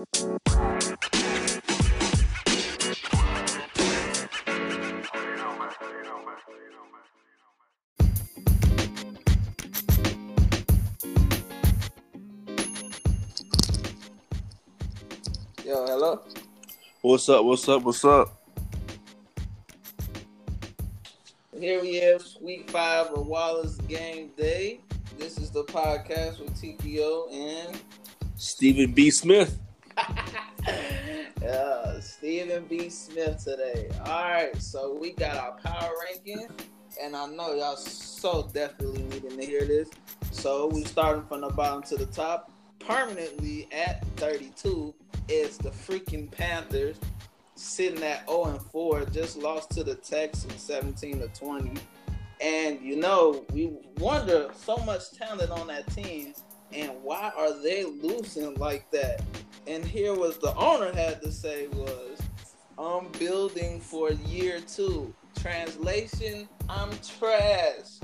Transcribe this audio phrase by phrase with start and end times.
[0.00, 0.06] Yo,
[15.66, 16.22] hello.
[17.02, 17.44] What's up?
[17.44, 17.82] What's up?
[17.82, 18.40] What's up?
[21.58, 24.80] Here we have week five of Wallace Game Day.
[25.18, 27.78] This is the podcast with TPO and
[28.36, 29.10] Stephen B.
[29.10, 29.58] Smith.
[31.42, 32.88] Uh, Stephen B.
[32.88, 33.88] Smith today.
[34.04, 36.48] All right, so we got our power ranking,
[37.02, 39.88] and I know y'all so definitely needing to hear this.
[40.30, 42.52] So we starting from the bottom to the top.
[42.78, 44.94] Permanently at 32
[45.28, 46.96] is the freaking Panthers,
[47.54, 51.80] sitting at 0 and 4, just lost to the Texans 17 to 20.
[52.40, 56.34] And you know, we wonder so much talent on that team,
[56.72, 59.22] and why are they losing like that?
[59.66, 62.20] And here was the owner had to say was,
[62.78, 65.14] I'm building for year two.
[65.38, 68.00] Translation, I'm trash.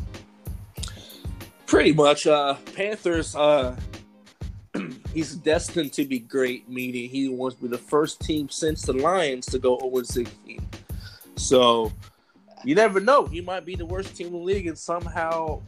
[1.67, 3.77] Pretty much, uh, Panthers, uh,
[5.12, 8.93] he's destined to be great, meaning he wants to be the first team since the
[8.93, 10.61] Lions to go 0 16.
[11.37, 11.93] So
[12.65, 13.27] you never know.
[13.27, 15.62] He might be the worst team in the league and somehow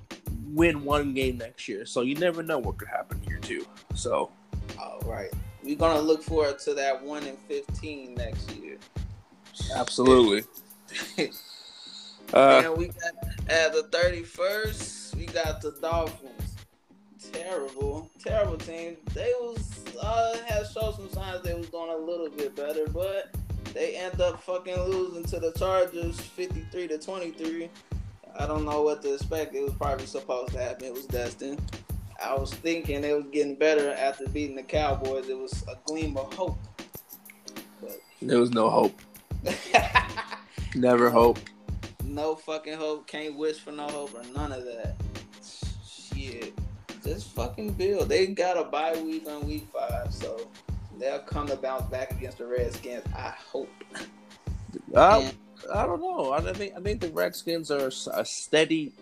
[0.48, 1.86] win one game next year.
[1.86, 3.66] So you never know what could happen here too.
[3.94, 4.30] So
[4.78, 5.32] all right.
[5.68, 8.78] We're gonna look forward to that one in fifteen next year.
[9.76, 10.44] Absolutely.
[12.32, 13.12] uh, and we got
[13.50, 16.56] at the thirty first, we got the Dolphins
[17.32, 18.96] terrible, terrible team.
[19.12, 23.34] They was uh had showed some signs they was doing a little bit better, but
[23.74, 27.68] they end up fucking losing to the Chargers, fifty three to twenty three.
[28.38, 29.54] I don't know what to expect.
[29.54, 30.86] It was probably supposed to happen.
[30.86, 31.60] It was destined.
[32.22, 35.28] I was thinking it was getting better after beating the Cowboys.
[35.28, 36.58] It was a gleam of hope.
[37.80, 39.00] But there was no hope.
[40.74, 41.38] Never hope.
[42.04, 43.06] No fucking hope.
[43.06, 44.96] Can't wish for no hope or none of that.
[45.86, 46.52] Shit
[47.04, 48.08] Just fucking build.
[48.08, 50.48] They got a bye week on week five, so
[50.98, 53.04] they'll come to bounce back against the Redskins.
[53.14, 53.70] I hope.
[54.92, 55.30] Uh,
[55.72, 56.32] I don't know.
[56.32, 58.92] I think I think the Redskins are a steady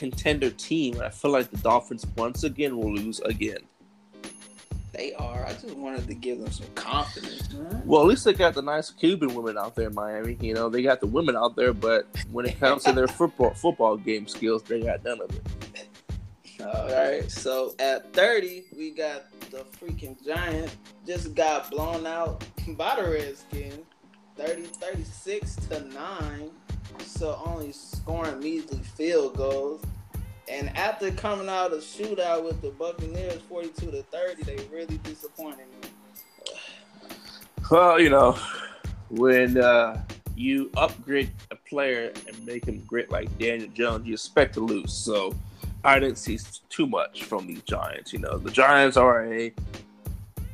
[0.00, 0.94] contender team.
[0.94, 3.58] And I feel like the Dolphins once again will lose again.
[4.92, 5.46] They are.
[5.46, 7.82] I just wanted to give them some confidence, man.
[7.84, 10.38] Well, at least they got the nice Cuban women out there in Miami.
[10.40, 13.50] You know, they got the women out there, but when it comes to their football
[13.50, 15.88] football game skills, they got none of it.
[16.62, 17.30] All right.
[17.30, 20.74] So at 30, we got the freaking Giant
[21.06, 23.84] just got blown out by the Redskins
[24.36, 26.50] 30 36 to 9.
[26.98, 29.82] So only scoring measly field goals.
[30.48, 35.66] And after coming out of shootout with the Buccaneers 42 to 30, they really disappointed
[35.82, 35.88] me.
[37.70, 38.36] Well, you know,
[39.10, 40.02] when uh,
[40.34, 44.92] you upgrade a player and make him great like Daniel Jones, you expect to lose.
[44.92, 45.34] So
[45.84, 48.12] I didn't see too much from these Giants.
[48.12, 49.52] You know, the Giants are a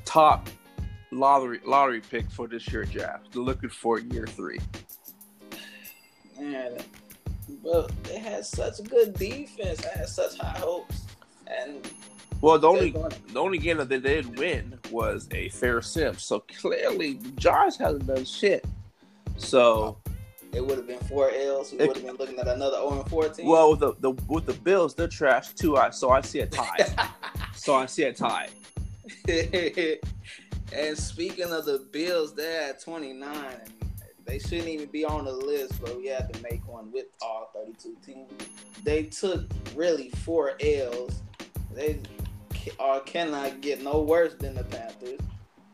[0.04, 0.48] top
[1.10, 3.32] lottery lottery pick for this year draft.
[3.32, 4.58] They're looking for year three.
[6.38, 6.76] Man,
[7.62, 9.84] but they had such good defense.
[9.86, 11.02] I had such high hopes,
[11.46, 11.88] and
[12.40, 16.16] well, the only the only game that they did win was a fair sim.
[16.16, 18.64] So clearly, the Giants hasn't done shit.
[19.36, 19.98] So
[20.52, 21.72] it would have been four L's.
[21.72, 23.46] We would have been looking at another 0 and 14.
[23.46, 25.76] Well, with the, the with the Bills, they're trash too.
[25.76, 27.10] I so I see a tie.
[27.54, 28.48] so I see a tie.
[29.28, 33.44] and speaking of the Bills, they're at 29.
[34.26, 37.50] They shouldn't even be on the list, but we had to make one with all
[37.54, 38.30] 32 teams.
[38.82, 39.44] They took
[39.74, 41.22] really four L's.
[41.72, 42.00] They
[42.80, 45.20] are uh, cannot get no worse than the Panthers,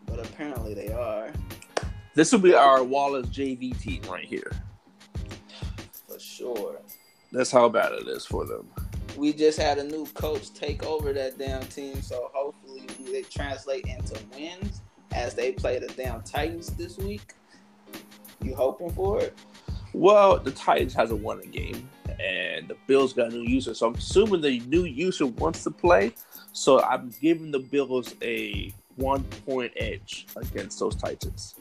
[0.06, 1.32] but apparently they are.
[2.14, 4.52] This will be our Wallace JV team right here.
[6.06, 6.80] For sure.
[7.30, 8.68] That's how bad it is for them.
[9.16, 13.86] We just had a new coach take over that damn team, so hopefully it translate
[13.86, 14.82] into wins
[15.12, 17.34] as they play the damn Titans this week.
[18.42, 19.36] You hoping for it?
[19.92, 23.88] Well, the Titans hasn't won a game, and the Bills got a new user, so
[23.88, 26.14] I'm assuming the new user wants to play.
[26.52, 31.54] So I'm giving the Bills a one point edge against those Titans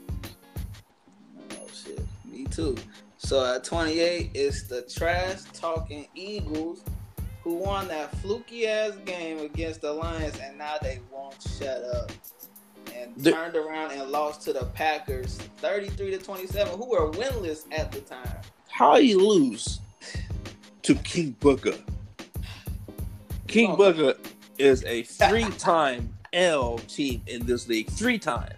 [1.51, 2.75] Oh shit, me too.
[3.17, 6.81] So at 28, it's the trash talking Eagles
[7.43, 12.11] who won that fluky ass game against the Lions, and now they won't shut up.
[12.95, 17.65] And the- turned around and lost to the Packers 33 to 27, who were winless
[17.71, 18.39] at the time.
[18.69, 19.79] How you lose
[20.83, 21.77] to King Booker?
[23.47, 24.13] King oh, Booker
[24.57, 28.53] is a three time L team in this league three times.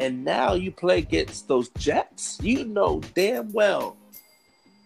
[0.00, 2.38] And now you play against those Jets.
[2.40, 3.96] You know damn well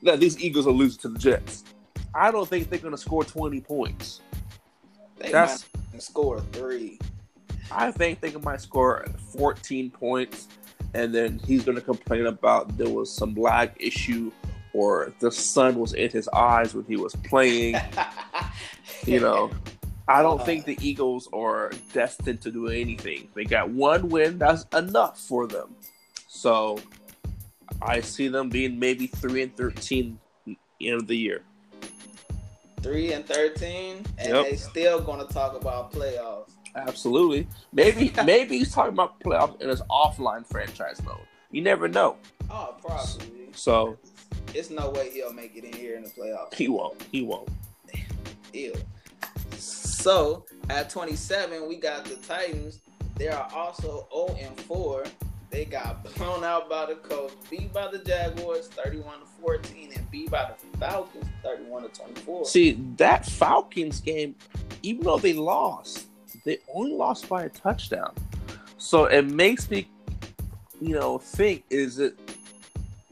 [0.02, 1.64] that these Eagles are losing to the Jets.
[2.14, 4.20] I don't think they're going to score 20 points.
[5.18, 6.98] They That's- might score three.
[7.70, 9.04] I think they might score
[9.36, 10.48] 14 points,
[10.94, 14.30] and then he's going to complain about there was some lag issue
[14.72, 17.76] or the sun was in his eyes when he was playing.
[19.06, 19.50] you know,
[20.06, 20.66] I don't think uh.
[20.66, 23.28] the Eagles are destined to do anything.
[23.34, 25.74] They got one win, that's enough for them.
[26.28, 26.78] So
[27.80, 30.18] I see them being maybe 3 and 13
[30.80, 31.42] end of the year.
[32.82, 34.44] three and thirteen, and Yep.
[34.44, 36.52] they still gonna talk about playoffs.
[36.76, 37.46] Absolutely.
[37.72, 41.16] Maybe maybe he's talking about playoffs in his offline franchise mode.
[41.50, 42.16] You never know.
[42.50, 43.48] Oh, probably.
[43.52, 43.96] So
[44.54, 46.54] It's no way he'll make it in here in the playoffs.
[46.54, 47.02] he won't.
[47.10, 47.48] He won't.
[48.52, 48.74] Ew.
[49.56, 52.80] So at 27, we got the Titans.
[53.16, 55.04] They are also 0 and 4.
[55.50, 60.10] They got blown out by the Colts, beat by the Jaguars 31 to 14, and
[60.10, 62.44] beat by the Falcons 31 to 24.
[62.46, 64.34] See, that Falcons game,
[64.82, 66.06] even though they lost,
[66.46, 68.14] they only lost by a touchdown.
[68.78, 69.88] So it makes me,
[70.80, 72.16] you know, think is it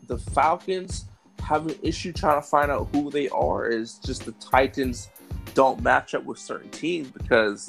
[0.06, 1.06] the Falcons
[1.42, 3.66] have an issue trying to find out who they are?
[3.66, 5.08] Is just the Titans
[5.54, 7.68] don't match up with certain teams because,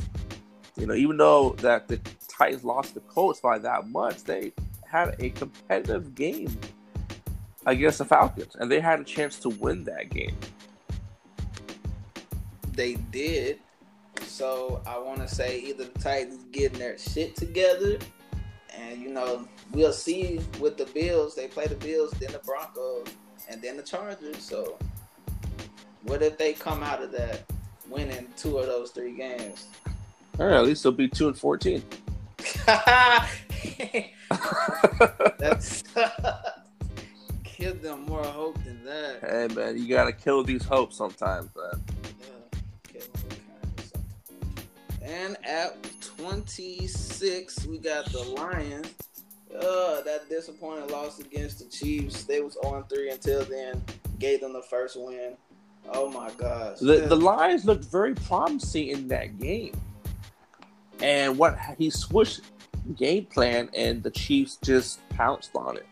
[0.77, 4.53] you know, even though that the Titans lost the Colts by that much, they
[4.87, 6.55] had a competitive game
[7.65, 10.37] against the Falcons, and they had a chance to win that game.
[12.73, 13.59] They did.
[14.21, 17.97] So I want to say either the Titans getting their shit together,
[18.77, 21.35] and you know we'll see with the Bills.
[21.35, 23.07] They play the Bills, then the Broncos,
[23.49, 24.41] and then the Chargers.
[24.41, 24.77] So
[26.03, 27.43] what if they come out of that
[27.89, 29.67] winning two of those three games?
[30.39, 31.83] All right, at least they'll be two and fourteen.
[35.39, 35.83] That's
[37.57, 39.19] give them more hope than that.
[39.21, 41.83] hey man, you gotta kill these hopes sometimes, man.
[45.05, 45.77] And at
[46.17, 48.93] 26, we got the Lions.
[49.55, 52.23] Uh, that disappointing loss against the Chiefs.
[52.23, 53.81] They was on 3 until then.
[54.19, 55.37] Gave them the first win.
[55.93, 56.79] Oh my gosh.
[56.79, 59.79] The the Lions looked very promising in that game,
[60.99, 62.41] and what he switched
[62.95, 65.85] game plan, and the Chiefs just pounced on it.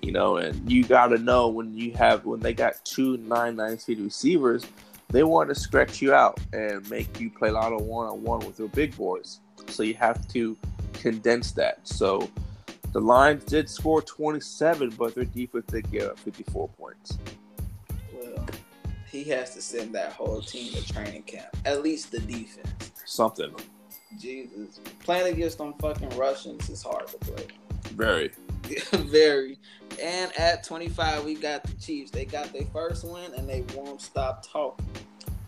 [0.00, 3.56] You know, and you got to know when you have when they got two nine
[3.56, 4.64] nine speed receivers,
[5.08, 8.22] they want to stretch you out and make you play a lot of one on
[8.22, 9.40] one with your big boys.
[9.68, 10.56] So you have to
[10.92, 11.86] condense that.
[11.86, 12.28] So
[12.92, 17.18] the Lions did score 27, but their defense did give up uh, 54 points.
[18.12, 18.46] well,
[19.10, 21.48] he has to send that whole team to training camp.
[21.64, 22.92] At least the defense.
[23.04, 23.54] Something
[24.18, 24.80] Jesus.
[25.00, 27.46] Playing against them fucking Russians is hard to play.
[27.94, 28.32] very.
[28.92, 29.58] Very.
[30.02, 32.10] And at 25, we got the Chiefs.
[32.10, 34.86] They got their first win and they won't stop talking.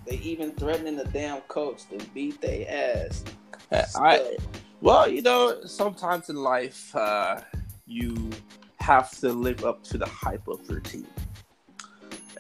[0.07, 3.25] They even threatening the damn coach to beat their ass.
[3.71, 4.37] I
[4.81, 7.41] well, you know, sometimes in life, uh,
[7.87, 8.31] you
[8.79, 11.07] have to live up to the hype of your team.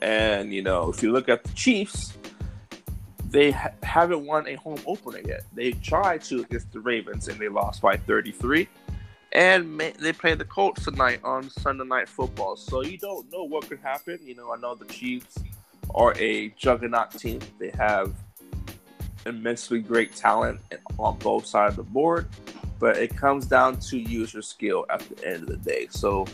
[0.00, 2.16] And you know, if you look at the Chiefs,
[3.30, 5.42] they ha- haven't won a home opener yet.
[5.52, 8.68] They tried to against the Ravens and they lost by 33.
[9.32, 12.56] And they play the Colts tonight on Sunday Night Football.
[12.56, 14.18] So you don't know what could happen.
[14.22, 15.38] You know, I know the Chiefs
[15.94, 17.40] are a juggernaut team.
[17.58, 18.14] They have
[19.26, 20.60] immensely great talent
[20.98, 22.28] on both sides of the board,
[22.78, 25.88] but it comes down to user skill at the end of the day.
[25.90, 26.26] So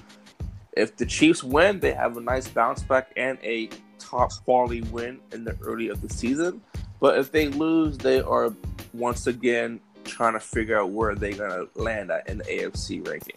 [0.77, 5.21] if the Chiefs win, they have a nice bounce back and a top quality win
[5.33, 6.61] in the early of the season.
[7.01, 8.53] But if they lose, they are
[8.93, 13.37] once again trying to figure out where they're gonna land at in the AFC ranking.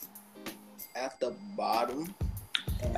[0.95, 2.13] At the bottom.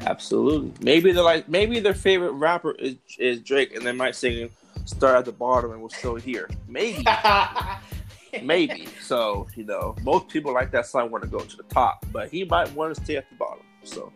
[0.02, 0.74] Absolutely.
[0.82, 4.50] Maybe they're like maybe their favorite rapper is is Drake, and they might sing
[4.86, 6.50] "Start at the bottom" and we're still here.
[6.68, 7.06] Maybe.
[8.44, 8.88] Maybe.
[9.02, 12.30] So, you know, most people like that song want to go to the top, but
[12.30, 13.64] he might want to stay at the bottom.
[13.84, 14.12] So,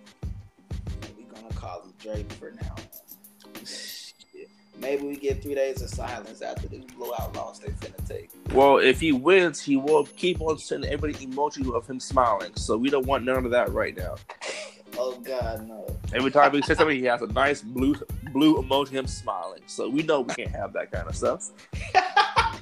[1.18, 2.76] we're gonna call him Drake for now.
[4.80, 8.32] Maybe we get three days of silence after the blowout loss they finna take.
[8.54, 12.52] well, if he wins, he will keep on sending everybody emoji of him smiling.
[12.56, 14.16] So, we don't want none of that right now.
[14.96, 15.88] Oh God, no.
[16.14, 17.96] Every time we say something, he has a nice blue
[18.32, 19.62] blue emoji of him smiling.
[19.66, 21.50] So, we know we can't have that kind of stuff.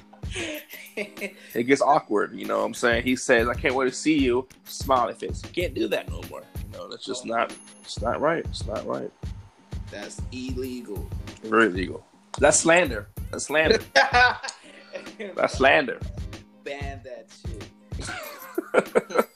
[0.96, 3.04] It gets awkward, you know what I'm saying?
[3.04, 5.42] He says, I can't wait to see you, smiley face.
[5.44, 6.42] You can't do that no more.
[6.72, 8.44] You know, that's just not, it's not right.
[8.44, 9.10] It's not right.
[9.92, 11.06] That's illegal.
[11.44, 12.04] Very illegal.
[12.38, 13.08] That's slander.
[13.30, 13.78] That's slander.
[13.94, 16.00] That's slander.
[16.64, 19.26] ban that shit.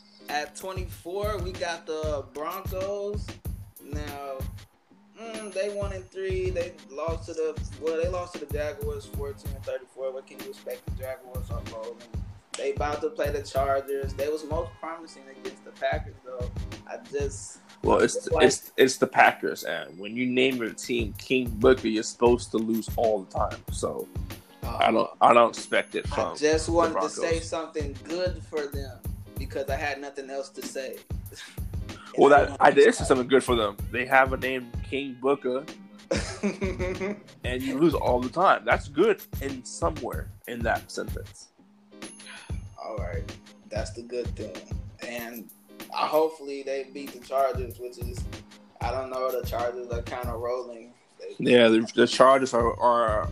[0.30, 3.26] At 24, we got the Broncos.
[3.84, 4.38] Now,
[5.20, 6.50] mm, they won in three.
[6.50, 10.12] They lost to the well, they lost to the Jaguars 14 and 34.
[10.12, 10.86] What can you expect?
[10.86, 11.98] The Jaguars are rolling.
[12.56, 14.14] They about to play the Chargers.
[14.14, 16.50] They was most promising against the Packers though.
[16.88, 21.14] I just well, it's the, it's it's the Packers, and when you name your team
[21.16, 23.62] King Booker, you're supposed to lose all the time.
[23.70, 24.08] So
[24.64, 26.32] uh, I don't I don't expect it from.
[26.32, 28.98] I just wanted to say something good for them
[29.38, 30.96] because I had nothing else to say.
[32.18, 33.76] well, that I did say something good for them.
[33.92, 35.64] They have a name King Booker,
[37.44, 38.64] and you lose all the time.
[38.64, 41.48] That's good in somewhere in that sentence.
[42.76, 43.22] All right,
[43.68, 44.56] that's the good thing,
[45.06, 45.48] and
[45.92, 48.18] uh, hopefully they beat the Chargers, which is
[48.80, 49.30] I don't know.
[49.30, 50.92] The Chargers are kind of rolling.
[51.38, 53.28] yeah, the, the Chargers are are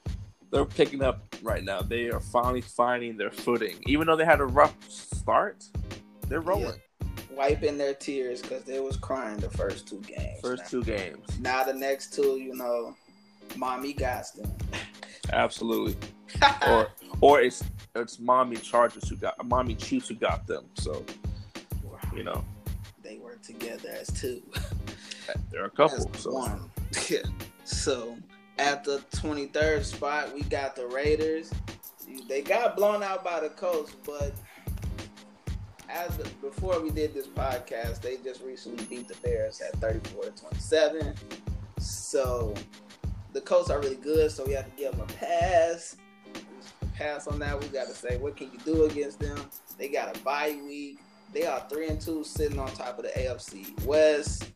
[0.50, 1.80] they're picking up right now.
[1.80, 5.64] They are finally finding their footing, even though they had a rough start.
[6.28, 6.66] They're rolling.
[6.66, 7.06] Yeah.
[7.30, 10.40] Wiping their tears because they was crying the first two games.
[10.42, 10.68] First now.
[10.68, 11.38] two games.
[11.38, 12.96] Now the next two, you know,
[13.56, 14.52] mommy got them.
[15.32, 15.96] Absolutely.
[16.68, 16.88] or
[17.20, 17.62] or it's
[17.94, 20.64] it's mommy Chargers who got mommy Chiefs who got them.
[20.74, 21.04] So
[22.18, 22.44] you know,
[23.00, 24.42] they work together as two.
[25.52, 26.10] They're a couple.
[26.12, 26.32] As so.
[26.32, 26.70] One.
[27.64, 28.16] so
[28.58, 31.52] at the 23rd spot, we got the Raiders.
[32.28, 34.32] They got blown out by the Colts, but
[35.88, 40.24] as the, before we did this podcast, they just recently beat the Bears at 34
[40.24, 41.14] to 27.
[41.78, 42.52] So
[43.32, 45.96] the Colts are really good, so we have to give them a pass.
[46.96, 47.60] Pass on that.
[47.60, 49.38] We got to say, what can you do against them?
[49.76, 50.98] They got a bye week.
[51.32, 54.50] They are three and two, sitting on top of the AFC West.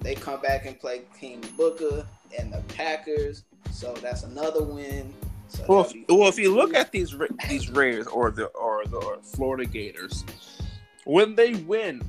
[0.00, 2.06] They come back and play King Booker
[2.38, 5.12] and the Packers, so that's another win.
[5.48, 7.14] So well, if, well, if you look at these
[7.48, 10.24] these Raiders or the or the or Florida Gators,
[11.04, 12.02] when they win,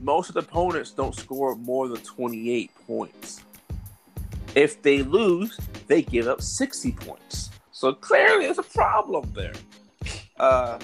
[0.00, 3.42] most of the opponents don't score more than 28 points.
[4.54, 7.50] If they lose, they give up 60 points.
[7.72, 9.52] So clearly, there's a problem there.
[10.38, 10.78] Uh.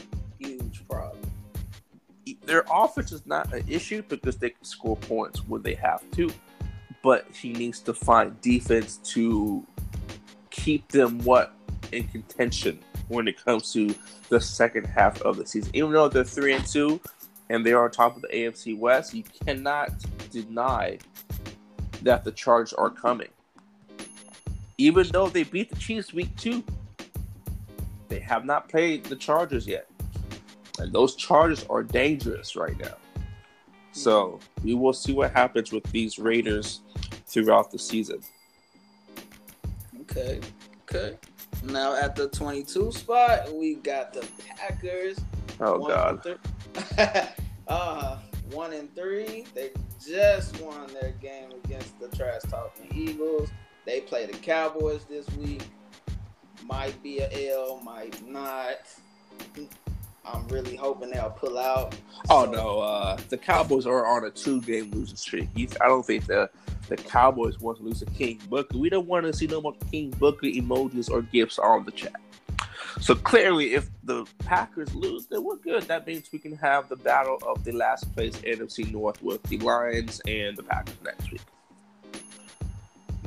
[2.45, 6.31] Their offense is not an issue because they can score points when they have to,
[7.03, 9.67] but he needs to find defense to
[10.51, 11.55] keep them what
[11.93, 13.95] in contention when it comes to
[14.29, 15.71] the second half of the season.
[15.75, 17.01] Even though they're three and two
[17.51, 19.91] and they are on top of the AFC West, you cannot
[20.31, 20.99] deny
[22.03, 23.29] that the Chargers are coming.
[24.79, 26.65] Even though they beat the Chiefs week two,
[28.09, 29.87] they have not played the Chargers yet.
[30.79, 32.97] And those Chargers are dangerous right now.
[33.93, 36.81] So we will see what happens with these Raiders
[37.27, 38.21] throughout the season.
[40.01, 40.41] Okay.
[40.83, 41.17] Okay.
[41.65, 44.27] Now at the 22 spot, we got the
[44.57, 45.19] Packers.
[45.61, 46.39] Oh one God.
[47.69, 48.19] uh,
[48.51, 49.47] one and three.
[49.55, 49.71] They
[50.05, 53.51] just won their game against the trash talking Eagles.
[53.85, 55.63] They play the Cowboys this week.
[56.65, 58.79] Might be a L, might not.
[60.25, 61.97] I'm really hoping they'll pull out.
[62.31, 62.51] Oh so.
[62.51, 65.49] no, uh, the Cowboys are on a two-game losing streak.
[65.81, 66.49] I don't think the
[66.89, 68.79] the Cowboys want to lose to King Booker.
[68.79, 72.15] We don't want to see no more King Booker emojis or gifts on the chat.
[73.01, 75.85] So clearly, if the Packers lose, then we're good.
[75.85, 79.59] That means we can have the battle of the last place NFC North with the
[79.59, 81.41] Lions and the Packers next week.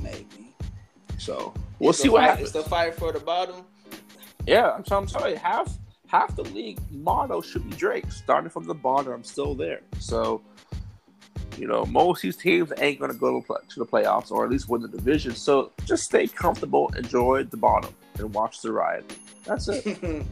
[0.02, 0.54] Maybe.
[1.18, 2.50] So we'll it's see what fight, happens.
[2.50, 3.66] It's the fight for the bottom.
[4.46, 5.36] Yeah, I'm, I'm sorry.
[5.36, 5.76] Half
[6.20, 8.10] half the league motto should be Drake.
[8.10, 9.82] Starting from the bottom, I'm still there.
[10.00, 10.42] So
[11.58, 14.52] you know, most of these teams ain't going to go to the playoffs or at
[14.52, 15.36] least win the division.
[15.36, 19.06] So just stay comfortable, enjoy the bottom, and watch the ride.
[19.46, 19.86] That's it.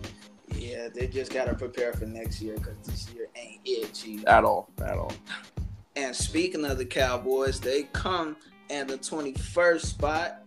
[0.56, 4.28] yeah, they just got to prepare for next year because this year ain't it, Chief.
[4.28, 4.70] At all.
[4.80, 5.14] At all.
[5.96, 8.36] And speaking of the Cowboys, they come
[8.70, 10.44] in the 21st spot.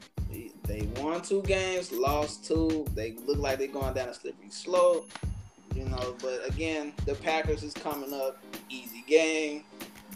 [0.66, 2.87] They won two games, lost two.
[2.94, 5.08] They look like they're going down a slippery slope.
[5.75, 8.38] You know, but again, the Packers is coming up.
[8.68, 9.64] Easy game.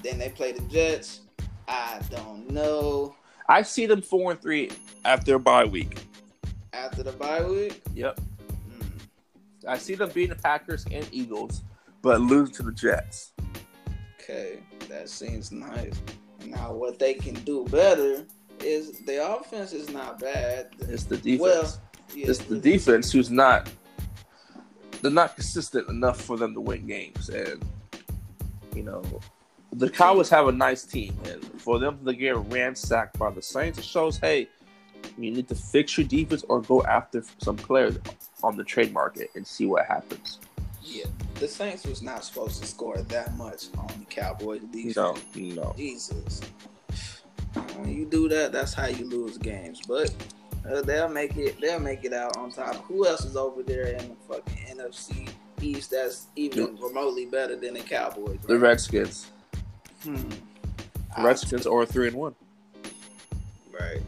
[0.03, 1.21] Then they play the Jets.
[1.69, 3.15] I don't know.
[3.49, 4.71] I see them four and three
[5.05, 5.99] after a bye week.
[6.73, 7.83] After the bye week?
[7.95, 8.21] Yep.
[8.71, 8.91] Mm.
[9.69, 11.63] I see them beating the Packers and Eagles,
[12.03, 13.33] but lose to the Jets.
[14.21, 16.01] Okay, that seems nice.
[16.47, 18.25] Now, what they can do better
[18.63, 20.69] is the offense is not bad.
[20.81, 21.41] It's the defense.
[21.41, 21.81] Well,
[22.15, 23.71] yeah, it's the defense who's not.
[25.03, 27.65] They're not consistent enough for them to win games, and
[28.75, 29.03] you know
[29.73, 33.79] the Cowboys have a nice team, and for them to get ransacked by the Saints,
[33.79, 34.49] it shows, hey,
[35.17, 37.99] You need to fix your defense or go after some players
[38.43, 40.39] on the trade market and see what happens.
[40.83, 44.97] Yeah, the Saints was not supposed to score that much on the Cowboys defense.
[44.97, 45.75] No, no.
[45.77, 46.41] Jesus.
[47.81, 49.81] When you do that, that's how you lose games.
[49.87, 50.15] But
[50.69, 51.61] uh, they'll make it.
[51.61, 52.77] They'll make it out on top.
[52.85, 55.29] Who else is over there in the fucking NFC
[55.61, 58.39] East that's even remotely better than the Cowboys?
[58.47, 58.69] The right?
[58.71, 59.31] Redskins.
[60.03, 60.29] Hmm.
[61.17, 62.35] The Redskins are three and one.
[63.73, 64.03] Right.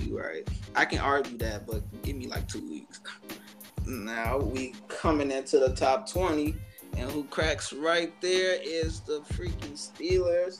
[0.00, 0.48] You right.
[0.74, 3.00] I can argue that, but give me like two weeks.
[3.86, 6.54] Now we coming into the top twenty,
[6.96, 10.58] and who cracks right there is the freaking Steelers,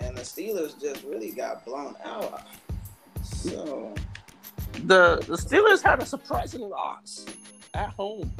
[0.00, 2.42] and the Steelers just really got blown out.
[3.22, 3.94] So
[4.72, 7.26] The the Steelers had a surprising loss
[7.74, 8.30] at home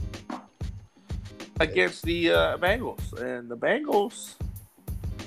[1.60, 4.34] against the uh, Bengals, and the Bengals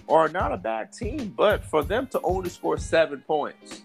[0.10, 3.84] are not a bad team, but for them to only score seven points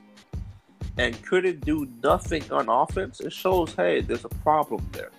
[0.96, 5.10] and couldn't do nothing on offense, it shows hey, there's a problem there.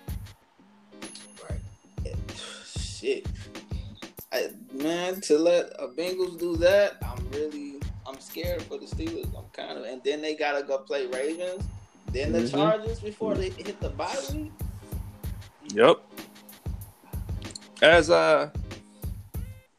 [1.48, 2.16] Right.
[2.76, 3.26] Shit.
[4.82, 7.74] Man, to let a Bengals do that, I'm really
[8.06, 9.26] I'm scared for the Steelers.
[9.36, 11.62] I'm kind of and then they gotta go play Ravens,
[12.12, 12.50] then the Mhm.
[12.50, 14.50] Chargers before they hit the bye week.
[15.74, 16.00] Yep.
[17.82, 18.50] As uh,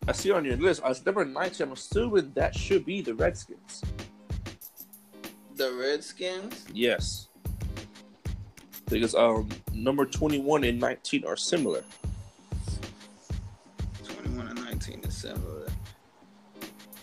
[0.07, 3.81] I see on your list, as number 19, I'm assuming that should be the Redskins.
[5.55, 6.65] The Redskins.
[6.73, 7.27] Yes.
[8.89, 11.83] Because um, number 21 and 19 are similar.
[14.81, 15.71] 21 and 19 is.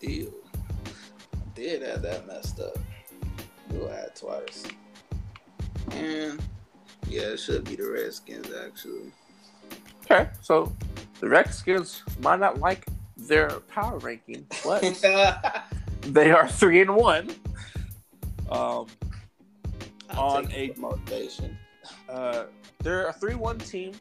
[0.02, 0.34] Ew.
[1.54, 2.76] Did have that messed up.
[3.70, 4.64] Do I had twice.
[5.90, 6.40] And
[7.08, 9.12] yeah, it should be the Redskins actually.
[10.04, 10.72] Okay, so
[11.20, 14.82] the Redskins might not like their power ranking, but
[16.02, 17.30] they are three and one.
[18.50, 18.86] Um,
[20.16, 21.58] On a- motivation.
[22.08, 22.44] uh,
[22.82, 23.92] they're a three-one team.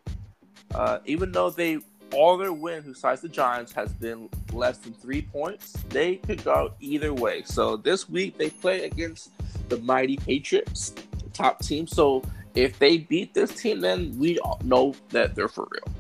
[0.76, 1.80] Uh, even though they
[2.14, 6.74] all their win, besides the Giants, has been less than three points, they could go
[6.80, 7.44] either way.
[7.44, 9.32] So this week they play against
[9.70, 10.94] the mighty Patriots,
[11.24, 11.88] the top team.
[11.88, 12.24] So
[12.56, 15.96] if they beat this team, then we all know that they're for real.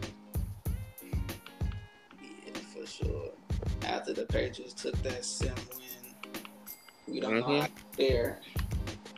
[2.21, 3.31] Yeah, for sure.
[3.83, 6.13] After the Patriots took that sim win,
[7.07, 7.61] we don't know Mhm.
[7.61, 8.39] how fair.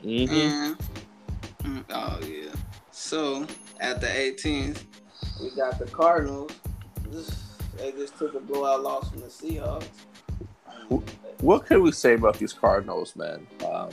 [0.04, 0.34] Mm-hmm.
[0.34, 0.78] And,
[1.64, 2.52] mm, oh yeah.
[2.92, 3.46] So
[3.80, 4.84] at the 18th,
[5.42, 6.52] we got the Cardinals.
[7.78, 9.88] They just took a blowout loss from the Seahawks.
[11.42, 13.48] What can we say about these Cardinals, man?
[13.66, 13.90] Um,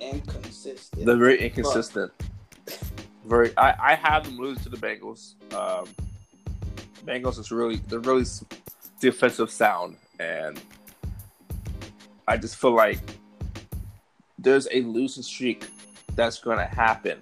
[0.00, 1.04] inconsistent.
[1.04, 2.12] they're very inconsistent.
[3.26, 5.34] Very, I, I have them lose to the Bengals.
[5.52, 5.86] Um,
[7.04, 8.24] Bengals is really they're really
[9.00, 10.60] defensive sound, and
[12.26, 13.00] I just feel like
[14.38, 15.66] there's a losing streak
[16.14, 17.18] that's going to happen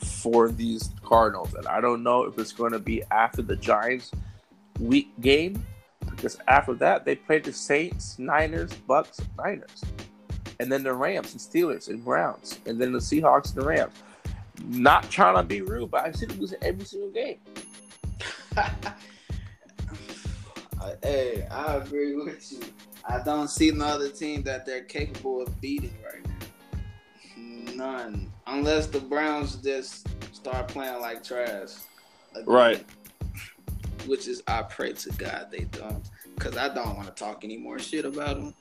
[0.00, 4.10] for these Cardinals, and I don't know if it's going to be after the Giants
[4.78, 5.64] week game
[6.10, 9.84] because after that they played the Saints, Niners, Bucks, Niners,
[10.60, 13.94] and then the Rams and Steelers and Browns, and then the Seahawks and the Rams.
[14.64, 17.38] Not trying to be rude, but I see them losing every single game.
[21.02, 22.60] Hey, I agree with you.
[23.04, 27.74] I don't see another team that they're capable of beating right now.
[27.74, 28.32] None.
[28.46, 31.70] Unless the Browns just start playing like trash.
[32.32, 32.44] again.
[32.46, 32.84] Right.
[34.08, 36.02] Which is, I pray to God they don't.
[36.34, 38.54] Because I don't want to talk any more shit about them.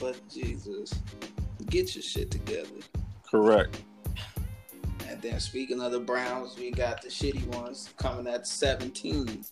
[0.00, 0.92] But Jesus,
[1.66, 2.68] get your shit together.
[3.24, 3.82] Correct.
[5.08, 9.44] And then speaking of the Browns, we got the shitty ones coming at 17.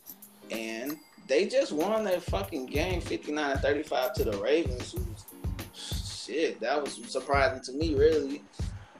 [0.50, 0.96] And
[1.28, 4.94] they just won their fucking game 59 35 to the Ravens.
[5.74, 8.42] Shit, that was surprising to me, really.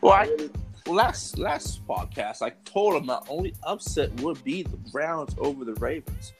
[0.01, 0.51] Well, I, Really-
[0.87, 5.75] last last podcast, I told them my only upset would be the Browns over the
[5.75, 6.33] Ravens,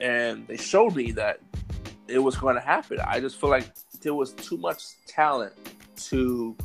[0.00, 1.40] and they showed me that
[2.06, 2.98] it was going to happen.
[3.06, 5.54] I just feel like there was too much talent
[5.96, 6.56] to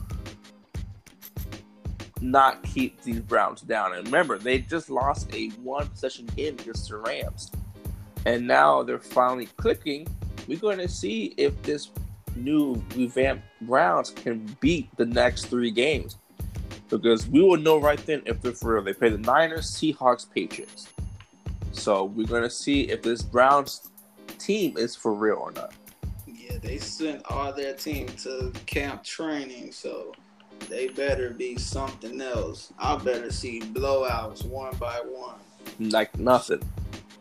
[2.21, 3.93] not keep these Browns down.
[3.93, 7.51] And remember, they just lost a one possession game against the Rams,
[8.25, 10.07] and now they're finally clicking.
[10.47, 11.89] We're going to see if this
[12.35, 16.17] new revamped Browns can beat the next three games
[16.97, 18.83] because we will know right then if they're for real.
[18.83, 20.89] They play the Niners, Seahawks, Patriots.
[21.71, 23.89] So we're gonna see if this Browns
[24.37, 25.73] team is for real or not.
[26.27, 30.13] Yeah, they sent all their team to camp training, so
[30.69, 32.71] they better be something else.
[32.77, 35.39] I better see blowouts one by one.
[35.79, 36.61] Like nothing.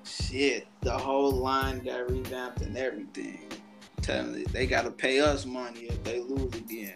[0.05, 3.49] Shit, the whole line got revamped and everything.
[4.03, 6.95] Telling me they gotta pay us money if they lose again.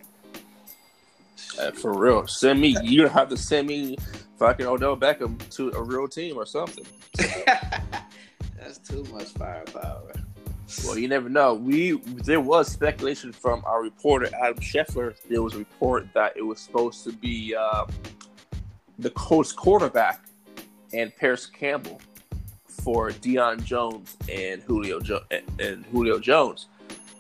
[1.58, 2.76] Uh, for real, send me.
[2.82, 3.96] You don't have to send me
[4.38, 6.84] fucking Odell Beckham to a real team or something.
[7.16, 10.12] That's too much firepower.
[10.84, 11.54] Well, you never know.
[11.54, 15.14] We there was speculation from our reporter Adam Schefter.
[15.28, 17.86] There was a report that it was supposed to be uh,
[18.98, 20.26] the Colts quarterback
[20.92, 22.00] and Parris Campbell
[22.66, 26.66] for Deion Jones and Julio jo- and, and Julio Jones,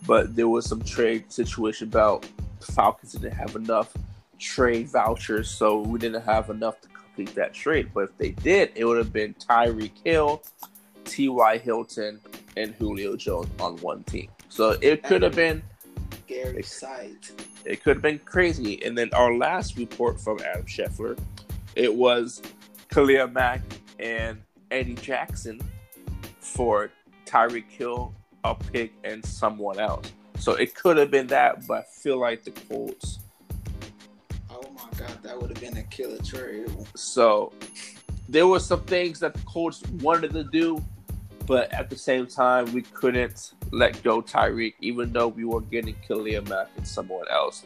[0.06, 2.26] but there was some trade situation about
[2.60, 3.92] the Falcons didn't have enough
[4.38, 7.90] trade vouchers, so we didn't have enough to complete that trade.
[7.94, 10.42] But if they did, it would have been Tyreek Hill,
[11.04, 11.58] T.Y.
[11.58, 12.20] Hilton,
[12.56, 14.28] and Julio Jones on one team.
[14.48, 15.62] So it could have been
[16.26, 17.30] Gary Sight.
[17.64, 18.82] it could have been crazy.
[18.84, 21.18] And then our last report from Adam Schefter,
[21.74, 22.42] it was
[22.90, 23.60] Khalil Mack
[23.98, 25.60] and Eddie Jackson
[26.40, 26.90] for
[27.26, 30.12] Tyreek Hill, a pick, and someone else.
[30.38, 33.18] So it could have been that, but I feel like the Colts.
[35.26, 36.70] That would have been a killer trade.
[36.94, 37.52] So
[38.28, 40.82] there were some things that the Colts wanted to do,
[41.46, 45.96] but at the same time, we couldn't let go Tyreek, even though we were getting
[46.06, 47.64] Khalil Mack and someone else.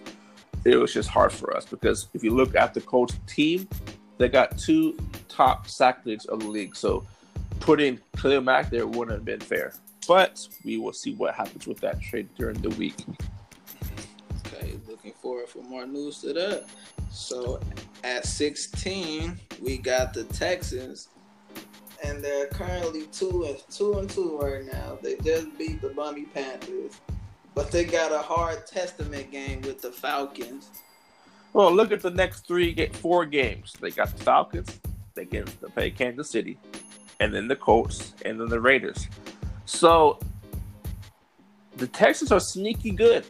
[0.64, 3.68] It was just hard for us because if you look at the Colts team,
[4.16, 6.75] they got two top sack leads of the league.
[6.75, 7.07] So
[7.61, 9.75] putting Khalil Mack there wouldn't have been fair.
[10.09, 12.96] But we will see what happens with that trade during the week.
[15.03, 16.67] Looking forward for more news to that.
[17.11, 17.59] So
[18.05, 21.09] at 16, we got the Texans,
[22.05, 24.99] and they're currently two and two and two right now.
[25.01, 27.01] They just beat the Bummy Panthers,
[27.55, 30.69] but they got a hard testament game with the Falcons.
[31.55, 33.73] Well, look at the next three, ga- four games.
[33.81, 34.79] They got the Falcons,
[35.15, 36.59] they get to play Kansas City,
[37.21, 39.09] and then the Colts, and then the Raiders.
[39.65, 40.19] So
[41.79, 43.25] the Texans are sneaky good.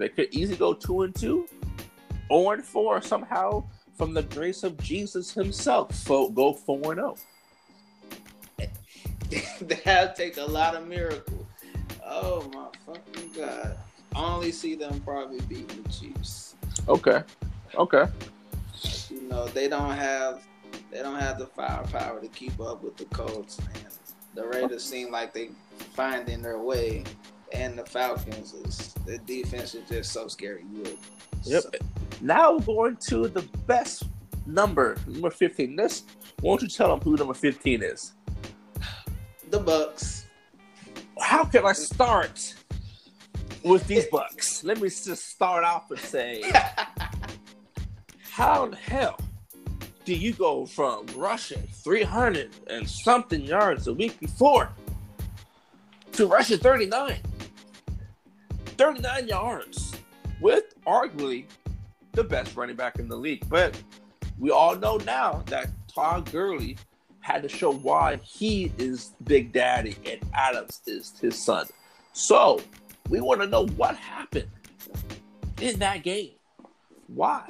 [0.00, 1.46] They could easily go two and two,
[2.32, 3.64] zero and four somehow
[3.98, 5.94] from the grace of Jesus Himself.
[5.94, 7.16] So go four and oh.
[9.30, 9.42] zero.
[9.84, 11.44] that take a lot of miracles.
[12.02, 13.76] Oh my fucking god!
[14.16, 16.54] I only see them probably beating the Chiefs.
[16.88, 17.22] Okay,
[17.74, 18.10] okay.
[19.10, 20.42] You know they don't have
[20.90, 23.84] they don't have the firepower to keep up with the Colts, and
[24.34, 25.50] the Raiders seem like they
[25.92, 27.04] finding their way.
[27.52, 30.96] And the Falcons is the defense is just so scary good.
[31.44, 31.62] Yep.
[31.62, 31.70] So-
[32.20, 34.04] Now we're going to the best
[34.46, 35.76] number, number fifteen.
[35.76, 36.04] This.
[36.40, 38.12] Why don't you tell them who number fifteen is?
[39.50, 40.26] the Bucks.
[41.20, 42.54] how can I start
[43.64, 44.62] with these bucks?
[44.62, 46.42] Let me just start off and say,
[48.30, 49.18] how the hell
[50.04, 54.70] do you go from rushing 300 and something yards a week before
[56.12, 57.16] to rushing 39?
[58.80, 59.94] 39 yards
[60.40, 61.44] with arguably
[62.12, 63.46] the best running back in the league.
[63.46, 63.78] But
[64.38, 66.78] we all know now that Todd Gurley
[67.20, 71.66] had to show why he is Big Daddy and Adams is his son.
[72.14, 72.62] So
[73.10, 74.48] we want to know what happened
[75.60, 76.30] in that game.
[77.08, 77.42] Why?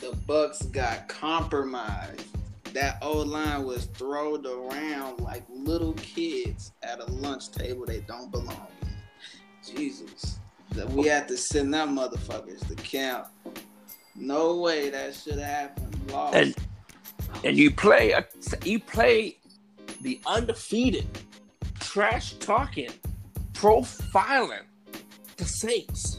[0.00, 2.26] The Bucks got compromised.
[2.74, 8.32] That old line was thrown around like little kids at a lunch table they don't
[8.32, 9.76] belong in.
[9.76, 10.40] Jesus.
[10.74, 13.28] That we had to send them motherfuckers to camp.
[14.14, 15.90] No way that should happen.
[16.08, 16.34] Lost.
[16.34, 16.54] And
[17.44, 18.24] and you play a,
[18.64, 19.36] you play
[20.00, 21.06] the undefeated,
[21.80, 22.90] trash talking,
[23.52, 24.64] profiling
[25.36, 26.18] the Saints.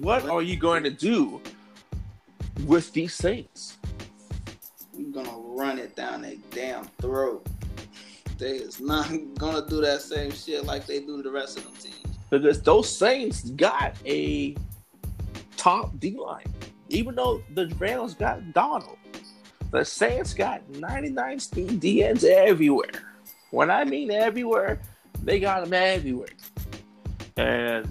[0.00, 1.40] What are you going to do
[2.66, 3.78] with these Saints?
[4.92, 7.46] We're gonna run it down their damn throat.
[8.38, 11.64] They is not gonna do that same shit like they do to the rest of
[11.64, 11.97] them teams.
[12.30, 14.54] Because those Saints got a
[15.56, 16.44] top D line.
[16.90, 18.96] Even though the Rams got Donald,
[19.70, 23.14] the Saints got 99 speed DNs everywhere.
[23.50, 24.80] When I mean everywhere,
[25.22, 26.28] they got them everywhere.
[27.36, 27.86] And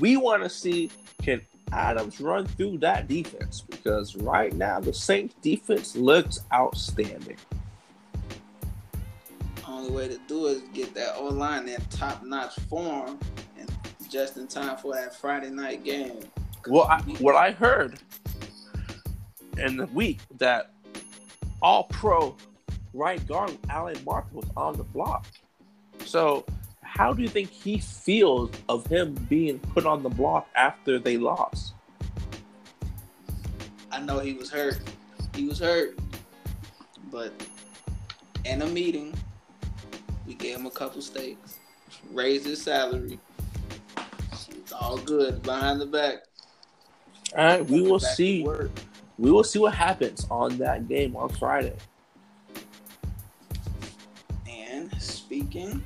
[0.00, 0.90] we want to see
[1.22, 1.40] can
[1.72, 7.36] Adams run through that defense because right now the Saints defense looks outstanding.
[9.66, 13.18] Only way to do it is get that O line in top notch form
[14.14, 16.20] just in time for that Friday night game.
[16.68, 17.98] Well, I, what I heard
[19.58, 20.70] in the week that
[21.60, 22.36] all pro
[22.92, 25.26] right guard Allen Martin was on the block.
[26.04, 26.46] So,
[26.80, 31.18] how do you think he feels of him being put on the block after they
[31.18, 31.74] lost?
[33.90, 34.78] I know he was hurt.
[35.34, 35.98] He was hurt.
[37.10, 37.32] But
[38.44, 39.12] in a meeting,
[40.24, 41.58] we gave him a couple stakes,
[42.12, 43.18] raised his salary.
[44.80, 46.24] All good behind the back.
[47.36, 48.46] All right, we will see.
[49.16, 51.76] We will see what happens on that game on Friday.
[54.48, 55.82] And speaking,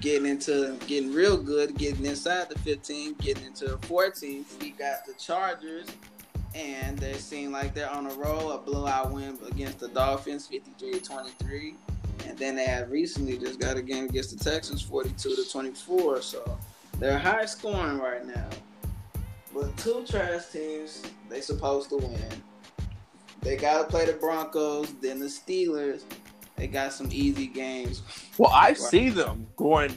[0.00, 5.06] getting into getting real good, getting inside the 15, getting into the 14, we got
[5.06, 5.86] the Chargers,
[6.54, 8.52] and they seem like they're on a roll.
[8.52, 11.74] A blowout win against the Dolphins, 53-23.
[12.26, 16.22] And then they had recently just got a game against the Texans, 42 to 24.
[16.22, 16.58] So
[16.98, 18.48] they're high scoring right now.
[19.52, 22.42] But two trash teams, they supposed to win.
[23.40, 26.02] They gotta play the Broncos, then the Steelers.
[26.56, 28.02] They got some easy games.
[28.38, 28.76] Well, I right.
[28.76, 29.96] see them going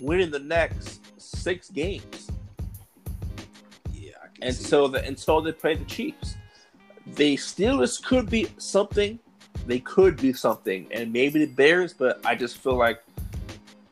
[0.00, 2.30] winning the next six games.
[3.92, 6.36] Yeah, until the until they play the Chiefs.
[7.14, 9.18] The Steelers could be something.
[9.66, 11.94] They could be something, and maybe the Bears.
[11.94, 13.00] But I just feel like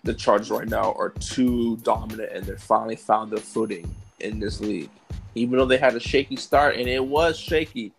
[0.06, 4.60] the Chargers right now are too dominant, and they're finally found their footing in this
[4.60, 4.88] league.
[5.34, 7.92] Even though they had a shaky start, and it was shaky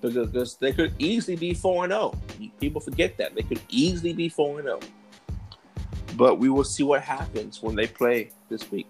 [0.00, 2.12] because they could easily be four and zero.
[2.14, 2.48] Oh.
[2.60, 4.80] People forget that they could easily be four and zero.
[4.82, 4.86] Oh.
[6.16, 8.88] But we will see what happens when they play this week.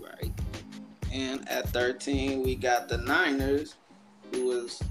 [0.00, 0.32] Right.
[1.12, 3.74] And at 13, we got the Niners,
[4.32, 4.82] who was.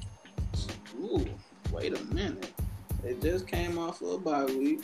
[1.01, 1.25] Ooh,
[1.71, 2.53] wait a minute.
[3.01, 4.81] They just came off of a bye week.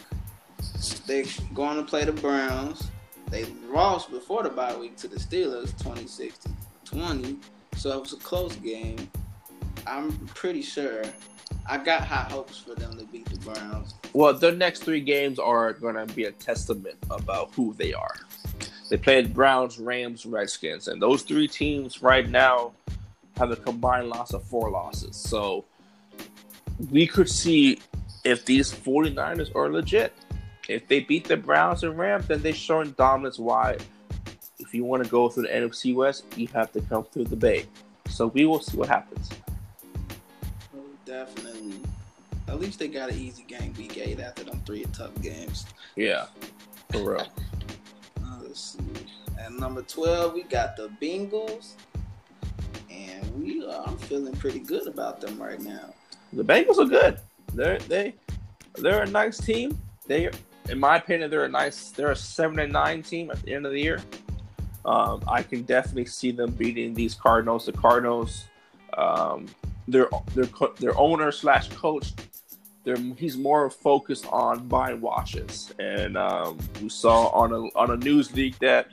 [1.06, 2.89] They going to play the Browns.
[3.30, 6.49] They lost before the bye week to the Steelers, 26 to
[6.86, 7.38] 20.
[7.75, 9.10] So it was a close game.
[9.88, 11.04] I'm pretty sure
[11.67, 13.95] I got high hopes for them to beat the Browns.
[14.13, 18.15] Well, the next three games are going to be a testament about who they are.
[18.89, 22.73] They played Browns, Rams, Redskins, and those three teams right now
[23.38, 25.15] have a combined loss of four losses.
[25.15, 25.65] So
[26.91, 27.80] we could see
[28.23, 30.13] if these 49ers are legit.
[30.67, 33.78] If they beat the Browns and Rams, then they're showing dominance why
[34.60, 37.36] if you want to go through the NFC West, you have to come through the
[37.36, 37.65] Bay.
[38.08, 39.30] So we will see what happens.
[41.06, 41.80] Definitely.
[42.47, 45.65] At least they got an easy game week eight after them three tough games.
[45.95, 46.25] Yeah,
[46.91, 47.21] for real.
[48.23, 48.80] uh, let's see.
[49.39, 51.73] At number twelve, we got the Bengals,
[52.89, 55.93] and we uh, I'm feeling pretty good about them right now.
[56.34, 57.19] The Bengals are good.
[57.54, 58.15] They're they
[58.75, 59.78] they're a nice team.
[60.08, 60.30] They,
[60.69, 61.91] in my opinion, they're a nice.
[61.91, 64.01] They're a seven and nine team at the end of the year.
[64.86, 67.65] Um, I can definitely see them beating these Cardinals.
[67.65, 68.45] The Cardinals,
[68.97, 69.47] um,
[69.88, 70.47] their their
[70.80, 72.13] their owner slash coach,
[73.17, 78.34] he's more focused on buying watches, and um, we saw on a on a news
[78.34, 78.88] leak that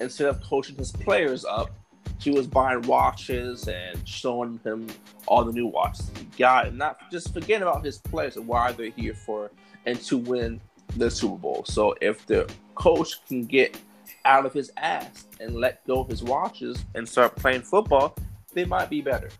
[0.00, 1.70] instead of coaching his players up,
[2.18, 4.86] he was buying watches and showing him
[5.26, 8.72] all the new watches he got, and not just forget about his players and why
[8.72, 9.50] they're here for,
[9.86, 10.60] and to win
[10.96, 11.64] the Super Bowl.
[11.66, 13.78] So if the coach can get
[14.24, 18.14] out of his ass and let go of his watches and start playing football,
[18.52, 19.30] they might be better.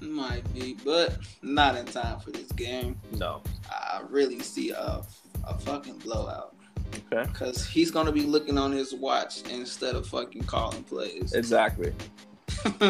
[0.00, 3.00] Might be, but not in time for this game.
[3.12, 3.42] No.
[3.70, 5.02] I really see a,
[5.44, 6.54] a fucking blowout.
[7.12, 7.28] Okay.
[7.30, 11.32] Because he's going to be looking on his watch instead of fucking calling plays.
[11.34, 11.92] Exactly.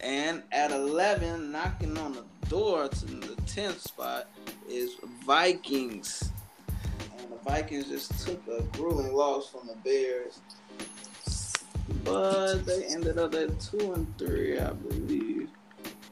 [0.00, 4.28] and at 11, knocking on the door to the 10th spot
[4.68, 6.30] is Vikings.
[7.18, 10.40] And the Vikings just took a grueling loss from the Bears
[12.04, 15.48] but they ended up at two and three, I believe.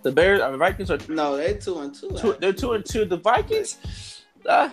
[0.03, 2.11] The Bears, I mean, Vikings are no, they're two and two.
[2.19, 3.05] two they're two and two.
[3.05, 4.71] The Vikings, uh,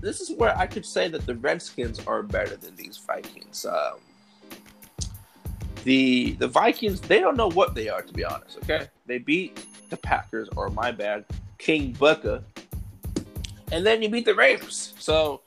[0.00, 3.66] this is where I could say that the Redskins are better than these Vikings.
[3.66, 3.98] Um,
[5.84, 8.58] the the Vikings, they don't know what they are to be honest.
[8.58, 11.24] Okay, they beat the Packers, or my bad,
[11.58, 12.42] King Booker,
[13.72, 14.94] and then you beat the Raiders.
[14.98, 15.42] So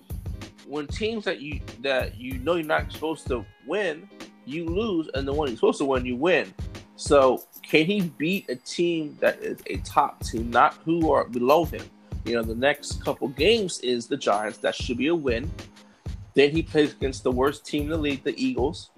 [0.67, 4.09] when teams that you that you know you're not supposed to win
[4.45, 6.53] you lose, and the one you're supposed to win, you win.
[6.95, 11.65] So can he beat a team that is a top team, not who are below
[11.65, 11.83] him?
[12.25, 14.59] You know, the next couple games is the Giants.
[14.59, 15.51] That should be a win.
[16.33, 18.91] Then he plays against the worst team in the league, the Eagles.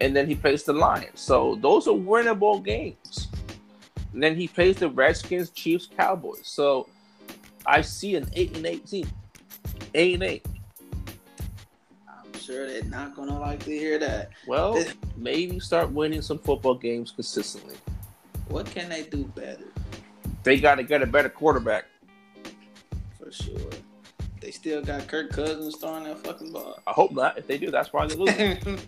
[0.00, 1.20] And then he plays the Lions.
[1.20, 3.28] So those are winnable games.
[4.12, 6.46] And then he plays the Redskins, Chiefs, Cowboys.
[6.46, 6.88] So
[7.66, 9.08] I see an eight and eight team.
[9.94, 10.46] Eight and eight
[12.48, 14.30] sure they're not gonna like to hear that.
[14.46, 14.82] Well,
[15.16, 17.76] maybe start winning some football games consistently.
[18.48, 19.66] What can they do better?
[20.44, 21.84] They got to get a better quarterback.
[23.18, 23.70] For sure.
[24.40, 26.78] They still got Kirk Cousins throwing that fucking ball.
[26.86, 27.36] I hope not.
[27.36, 28.38] If they do, that's why they're losing.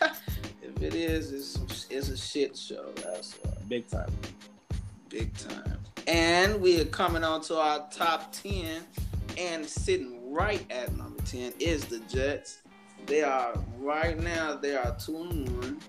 [0.00, 2.90] if it is, it's, it's a shit show.
[2.96, 3.52] That's why.
[3.68, 4.10] Big time.
[5.10, 5.78] Big time.
[6.08, 8.82] And we are coming on to our top 10.
[9.36, 12.62] And sitting right at number 10 is the Jets
[13.04, 14.56] They are right now.
[14.56, 15.80] They are two and one.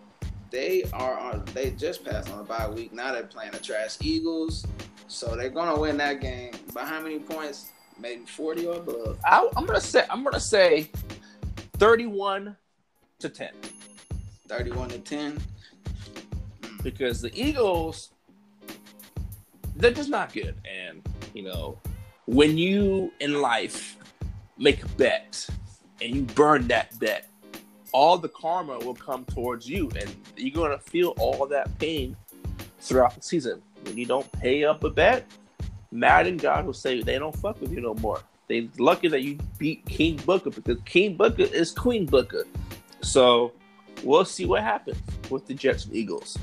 [0.52, 1.46] They are on.
[1.54, 2.92] They just passed on a bye week.
[2.92, 4.66] Now they're playing the trash Eagles,
[5.08, 6.52] so they're gonna win that game.
[6.74, 7.70] By how many points?
[8.00, 9.20] Maybe forty or above.
[9.24, 10.90] I, I'm gonna say I'm gonna say
[11.74, 12.58] thirty-one
[13.20, 13.52] to ten.
[14.48, 15.40] Thirty-one to ten.
[16.82, 18.10] Because the Eagles,
[19.80, 21.02] they're just not good, and
[21.34, 21.80] you know,
[22.26, 23.98] when you in life
[24.58, 25.48] make a bet
[26.02, 27.30] and you burn that bet,
[27.92, 32.16] all the karma will come towards you, and you're gonna feel all that pain
[32.80, 33.62] throughout the season.
[33.84, 35.26] When you don't pay up a bet,
[35.92, 38.22] Madden God will say they don't fuck with you no more.
[38.48, 42.46] They lucky that you beat King Booker because King Booker is Queen Booker.
[43.02, 43.54] So
[44.04, 44.98] we'll see what happens
[45.30, 46.38] with the Jets and Eagles.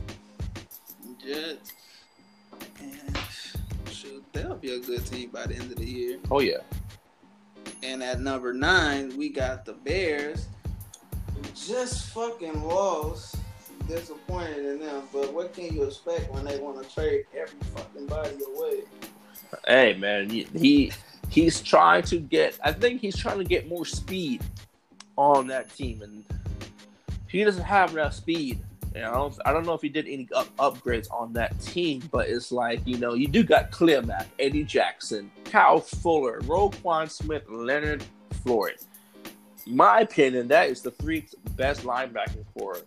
[1.25, 1.72] Jets,
[4.37, 6.18] they'll be a good team by the end of the year.
[6.31, 6.59] Oh yeah.
[7.83, 10.46] And at number nine, we got the Bears.
[11.55, 13.37] Just fucking lost.
[13.88, 18.07] Disappointed in them, but what can you expect when they want to trade every fucking
[18.07, 18.81] body away?
[19.64, 20.92] Hey man, he, he
[21.29, 22.59] he's trying to get.
[22.64, 24.42] I think he's trying to get more speed
[25.16, 26.25] on that team, and
[27.29, 28.61] he doesn't have enough speed.
[28.96, 32.02] And I don't, I don't know if he did any up, upgrades on that team,
[32.11, 34.02] but it's like you know, you do got Clear
[34.38, 38.02] Eddie Jackson, Kyle Fuller, Roquan Smith, Leonard
[38.42, 38.76] Floyd.
[39.66, 42.78] My opinion, that is the three best linebacking core,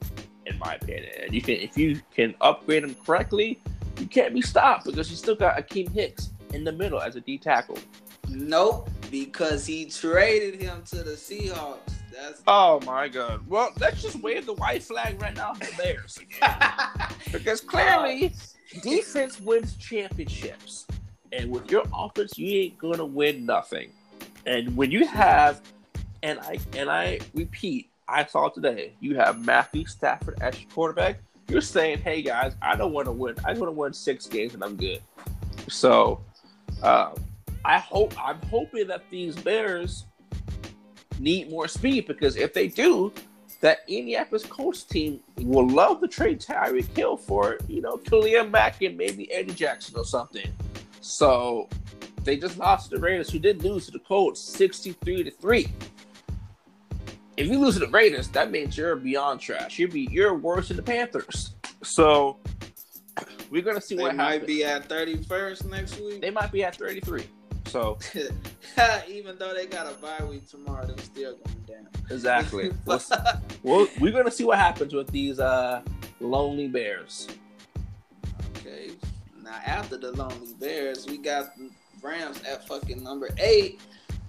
[0.47, 1.11] in my opinion.
[1.21, 3.61] And you can, if you can upgrade them correctly,
[3.99, 7.21] you can't be stopped because you still got Akiem Hicks in the middle as a
[7.21, 7.77] D tackle.
[8.29, 11.98] Nope, because he traded him to the Seahawks.
[12.11, 13.47] That's Oh my god.
[13.47, 16.19] Well, let's just wave the white flag right now for the Bears.
[17.31, 18.33] because clearly
[18.81, 20.87] defense wins championships.
[21.31, 23.91] And with your offense, you ain't gonna win nothing.
[24.45, 25.61] And when you have
[26.23, 31.21] and I and I repeat, I saw today, you have Matthew Stafford as your quarterback.
[31.47, 33.35] You're saying, hey guys, I don't want to win.
[33.45, 35.01] I want to win six games and I'm good.
[35.67, 36.23] So
[36.83, 37.11] uh,
[37.65, 40.05] I hope I'm hoping that these Bears
[41.19, 43.11] need more speed because if they do,
[43.61, 48.81] that Indianapolis Colts team will love to trade Tyreek Hill for, you know, Khalil Mack
[48.81, 50.49] and maybe Eddie Jackson or something.
[51.01, 51.67] So
[52.23, 55.71] they just lost to the Raiders, who did lose to the Colts 63 to 3.
[57.37, 59.79] If you lose to the Raiders, that means you're beyond trash.
[59.79, 61.55] You're be you're worse than the Panthers.
[61.83, 62.37] So
[63.49, 64.47] we're gonna see they what might happens.
[64.47, 66.21] be at thirty first next week.
[66.21, 67.23] they might be at 33.
[67.69, 67.97] So
[69.07, 71.87] Even though they got a bye week tomorrow, they're still going down.
[72.09, 72.71] exactly.
[73.63, 75.81] We'll- we're gonna see what happens with these uh
[76.21, 77.27] lonely bears.
[78.57, 78.91] Okay.
[79.43, 81.69] Now after the Lonely Bears, we got the
[82.01, 83.81] Rams at fucking number eight.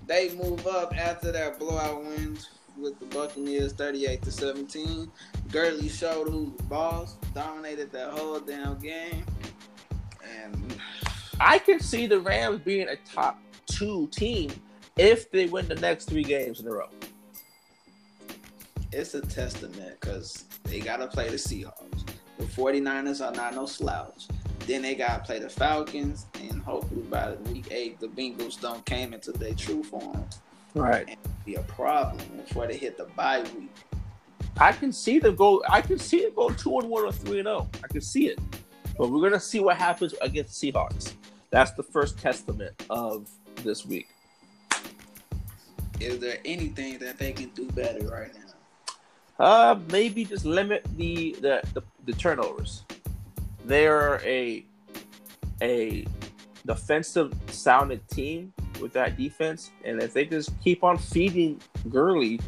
[0.07, 2.37] They move up after that blowout win
[2.77, 5.11] with the Buccaneers 38 to 17.
[5.53, 9.25] Gurley showed who's the boss, dominated that whole damn game.
[10.43, 10.70] And
[11.41, 14.51] I can see the Rams being a top two team
[14.99, 16.89] if they win the next three games in a row.
[18.93, 22.05] it's a testament because they got to play the Seahawks.
[22.39, 24.27] The 49ers are not no slouch.
[24.67, 28.85] Then they got to play the Falcons, and hopefully by week eight, the Bengals don't
[28.85, 30.25] came into their true form.
[30.75, 31.19] Right.
[31.47, 33.71] Be a problem before they hit the bye week.
[34.59, 35.63] I can see them go.
[35.69, 37.69] I can see it go two and one or three and zero.
[37.83, 38.39] I can see it,
[38.99, 41.15] but we're gonna see what happens against the Seahawks.
[41.51, 44.09] That's the first testament of this week.
[46.01, 49.45] Is there anything that they can do better right now?
[49.45, 52.85] Uh, maybe just limit the the, the, the turnovers.
[53.65, 54.65] They're a
[55.63, 56.07] a
[56.67, 61.61] defensive sounded team with that defense, and if they just keep on feeding
[61.91, 62.41] Gurley,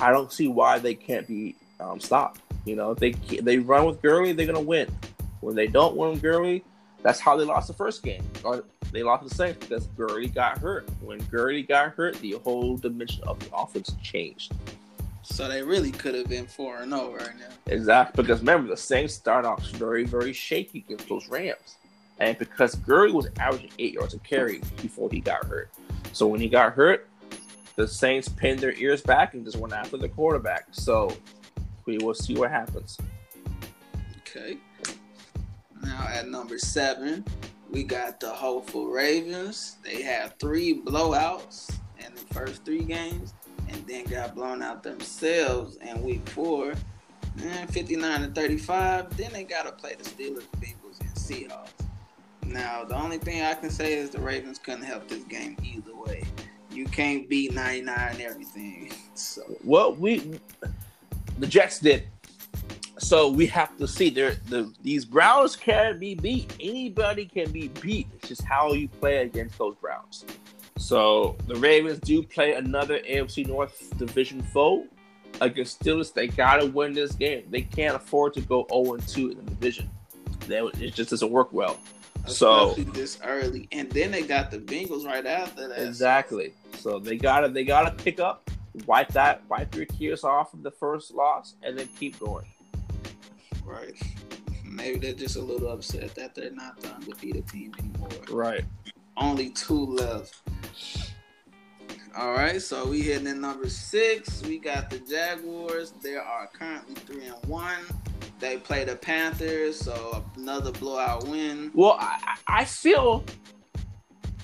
[0.00, 2.40] I don't see why they can't be um, stopped.
[2.64, 4.94] You know, if they they run with Gurley, they're gonna win.
[5.40, 6.64] When they don't win with Gurley,
[7.02, 8.22] that's how they lost the first game.
[8.92, 10.88] They lost the Saints because Gurley got hurt.
[11.00, 14.52] When Gurley got hurt, the whole dimension of the offense changed.
[15.22, 17.48] So they really could have been four and zero right now.
[17.66, 21.78] Exactly, because remember the Saints start off very, very shaky against those Rams,
[22.20, 25.68] and because Gurley was averaging eight yards a carry before he got hurt,
[26.12, 27.08] so when he got hurt,
[27.74, 30.68] the Saints pinned their ears back and just went after the quarterback.
[30.70, 31.14] So
[31.86, 32.96] we will see what happens.
[34.18, 34.58] Okay.
[35.86, 37.24] Now at number seven,
[37.70, 39.76] we got the hopeful Ravens.
[39.84, 41.72] They had three blowouts
[42.04, 43.34] in the first three games,
[43.68, 46.74] and then got blown out themselves in week four.
[47.42, 49.16] And 59 to 35.
[49.16, 51.68] Then they gotta play the Steelers, Bengals, and Seahawks.
[52.44, 55.94] Now the only thing I can say is the Ravens couldn't help this game either
[55.94, 56.24] way.
[56.70, 58.92] You can't beat 99 and everything.
[59.14, 60.38] So Well, we
[61.38, 62.06] the Jets did.
[62.98, 66.54] So we have to see there the these Browns can be beat.
[66.60, 68.08] Anybody can be beat.
[68.14, 70.24] It's just how you play against those Browns.
[70.78, 74.86] So the Ravens do play another AFC North division foe
[75.40, 76.12] against Steelers.
[76.12, 77.44] They gotta win this game.
[77.50, 79.90] They can't afford to go 0 2 in the division.
[80.48, 81.78] That it just doesn't work well.
[82.26, 85.86] So especially this early, and then they got the Bengals right after that.
[85.86, 86.54] exactly.
[86.78, 88.50] So they gotta they gotta pick up,
[88.86, 92.46] wipe that wipe your tears off from the first loss, and then keep going.
[93.66, 94.00] Right.
[94.64, 98.08] Maybe they're just a little upset that they're not the undefeated team anymore.
[98.30, 98.64] Right.
[99.16, 100.42] Only two left.
[102.16, 104.42] All right, so we hitting in number six.
[104.42, 105.92] We got the Jaguars.
[106.02, 107.80] They are currently three and one.
[108.38, 111.70] They play the Panthers, so another blowout win.
[111.74, 113.24] Well, I, I feel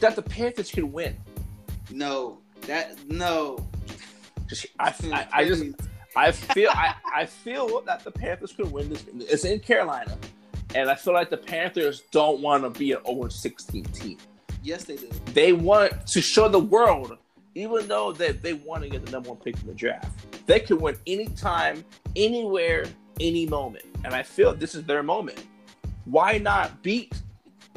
[0.00, 1.16] that the Panthers can win.
[1.90, 3.58] No, that no.
[4.46, 5.64] Just- I, I, I just
[6.14, 9.04] I feel I, I feel that the Panthers could win this.
[9.20, 10.16] It's in Carolina,
[10.74, 14.18] and I feel like the Panthers don't want to be an 0 16 team.
[14.62, 15.08] yes, they do.
[15.32, 17.16] They want to show the world,
[17.54, 20.10] even though they, they want to get the number one pick in the draft,
[20.46, 21.84] they can win anytime,
[22.16, 22.84] anywhere,
[23.20, 23.84] any moment.
[24.04, 25.44] And I feel this is their moment.
[26.04, 27.14] Why not beat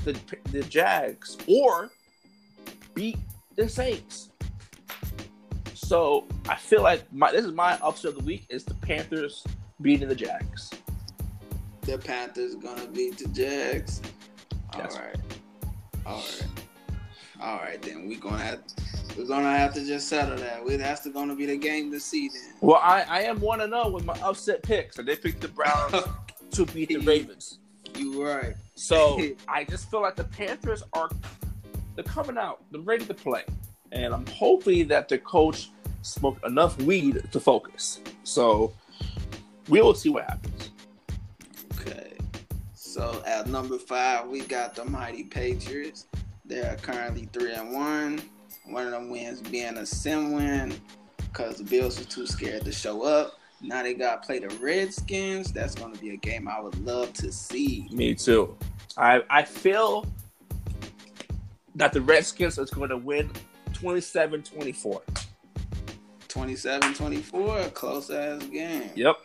[0.04, 0.18] the
[0.52, 1.92] the Jags or
[2.94, 3.18] beat
[3.56, 4.30] the Saints?
[5.86, 9.44] So I feel like my this is my upset of the week is the Panthers
[9.82, 10.72] beating the Jags.
[11.82, 14.02] The Panthers gonna beat the Jags.
[14.74, 14.96] All Yes.
[14.98, 15.16] right,
[16.08, 16.48] all right,
[17.40, 17.80] all right.
[17.80, 18.64] Then we gonna have
[19.16, 20.66] we're gonna have to just settle that.
[20.66, 22.54] We that's gonna be the game this season.
[22.62, 25.42] Well, I, I am one to oh know with my upset picks, and they picked
[25.42, 25.94] the Browns
[26.52, 27.60] to beat the Ravens.
[27.96, 28.56] You right.
[28.74, 31.12] So I just feel like the Panthers are
[31.94, 33.44] they're coming out, they're ready to play,
[33.92, 35.70] and I'm hoping that the coach
[36.06, 38.00] smoked enough weed to focus.
[38.24, 38.74] So
[39.70, 40.72] we will see what happens.
[41.74, 42.14] Okay.
[42.74, 46.08] So at number five, we got the mighty Patriots.
[46.46, 48.22] They are currently three and one.
[48.66, 50.76] One of them wins being a sim win
[51.18, 53.40] because the Bills were too scared to show up.
[53.62, 55.52] Now they got to play the Redskins.
[55.52, 57.88] That's going to be a game I would love to see.
[57.92, 58.56] Me too.
[58.98, 60.06] I I feel
[61.76, 63.30] that the Redskins is going to win
[63.74, 65.25] 27-24.
[66.36, 68.90] 27-24, a close ass game.
[68.96, 69.16] Yep.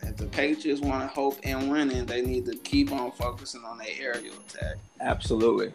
[0.00, 3.62] And if the Patriots want to hope in winning, they need to keep on focusing
[3.62, 4.76] on their aerial attack.
[5.00, 5.72] Absolutely.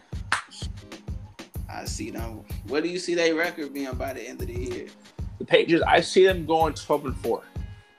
[1.70, 2.44] I see them.
[2.68, 4.88] What do you see their record being by the end of the year?
[5.38, 7.44] The Patriots, I see them going 12 and 4.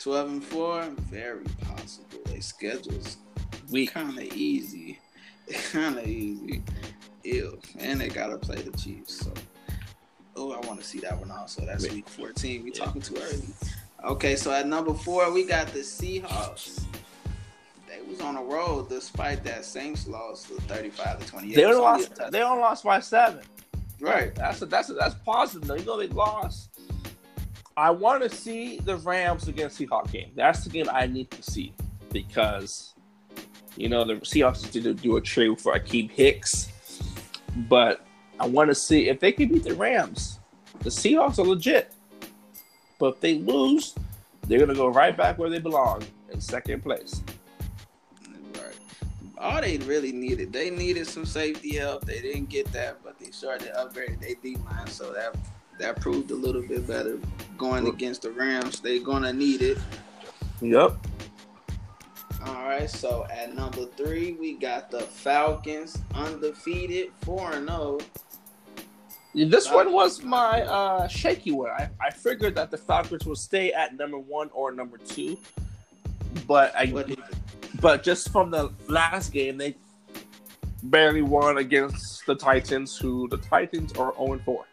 [0.01, 2.19] 12 and 4, very possible.
[2.27, 3.19] Their schedule's
[3.71, 3.93] Week.
[3.93, 4.99] kind of easy.
[5.73, 6.63] Kind of easy.
[7.25, 7.59] Ew.
[7.79, 9.21] And they got to play the Chiefs.
[9.21, 9.33] So,
[10.37, 11.65] oh, I want to see that one also.
[11.65, 12.65] That's week 14.
[12.65, 12.85] We Yeah.
[12.85, 13.43] talking too early.
[14.05, 16.85] Okay, so at number four, we got the Seahawks.
[17.89, 21.55] They was on a roll despite that Saints loss of 35 to 28.
[21.55, 22.21] They only lost.
[22.31, 23.45] They only lost by seven.
[24.01, 24.35] Right.
[24.35, 25.69] That's a, that's a, that's positive.
[25.69, 25.75] though.
[25.77, 26.71] You know they lost.
[27.77, 30.33] I want to see the Rams against Seahawks game.
[30.35, 31.73] That's the game I need to see
[32.13, 32.95] because
[33.77, 36.69] you know the Seahawks did do a trade for Akiem Hicks,
[37.69, 38.05] but
[38.43, 40.41] I want to see if they can beat the Rams.
[40.81, 41.93] The Seahawks are legit,
[42.99, 43.95] but if they lose,
[44.49, 47.23] they're gonna go right back where they belong in second place.
[48.55, 48.77] Right.
[49.39, 52.05] All they really needed, they needed some safety help.
[52.05, 55.37] They didn't get that, but they started to upgrade their D line, so that
[55.79, 57.21] that proved a little bit better
[57.57, 58.81] going against the Rams.
[58.81, 59.79] They're gonna need it.
[60.61, 60.97] Yep.
[62.45, 62.91] All right.
[62.91, 68.01] So at number three, we got the Falcons, undefeated, four and oh.
[68.01, 68.11] zero.
[69.35, 71.71] This one was my uh, shaky one.
[71.71, 75.39] I, I figured that the Falcons will stay at number one or number two,
[76.47, 76.93] but I
[77.81, 79.75] but just from the last game they
[80.83, 84.65] barely won against the Titans, who the Titans are 0 4.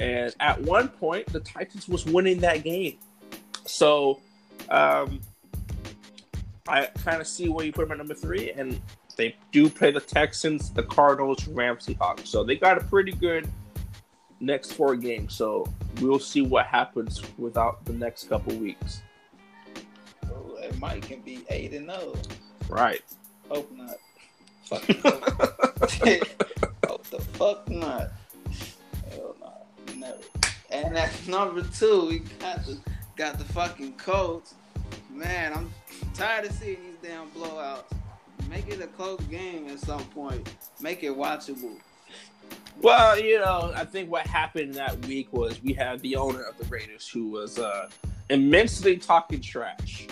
[0.00, 2.98] And at one point, the Titans was winning that game.
[3.64, 4.20] So
[4.68, 5.20] um,
[6.68, 8.80] I kind of see where you put them at number three, and
[9.16, 12.26] they do play the Texans, the Cardinals, Rams, Seahawks.
[12.26, 13.48] So they got a pretty good
[14.40, 15.34] next four games.
[15.34, 15.66] So
[16.00, 19.02] we'll see what happens without the next couple weeks.
[20.26, 22.14] oh, it might can be eight and zero.
[22.68, 23.02] Right.
[23.48, 23.96] Hope not.
[24.64, 24.82] Fuck.
[26.86, 28.08] Hope the fuck not.
[29.10, 30.18] Hell no, never.
[30.70, 32.78] And at number two, we got the
[33.16, 34.54] got the fucking Colts.
[35.10, 35.72] Man, I'm
[36.14, 37.84] tired of seeing these damn blowouts.
[38.54, 40.54] Make it a close game at some point.
[40.80, 41.74] Make it watchable.
[42.80, 46.56] Well, you know, I think what happened that week was we had the owner of
[46.58, 47.88] the Raiders who was uh,
[48.30, 50.06] immensely talking trash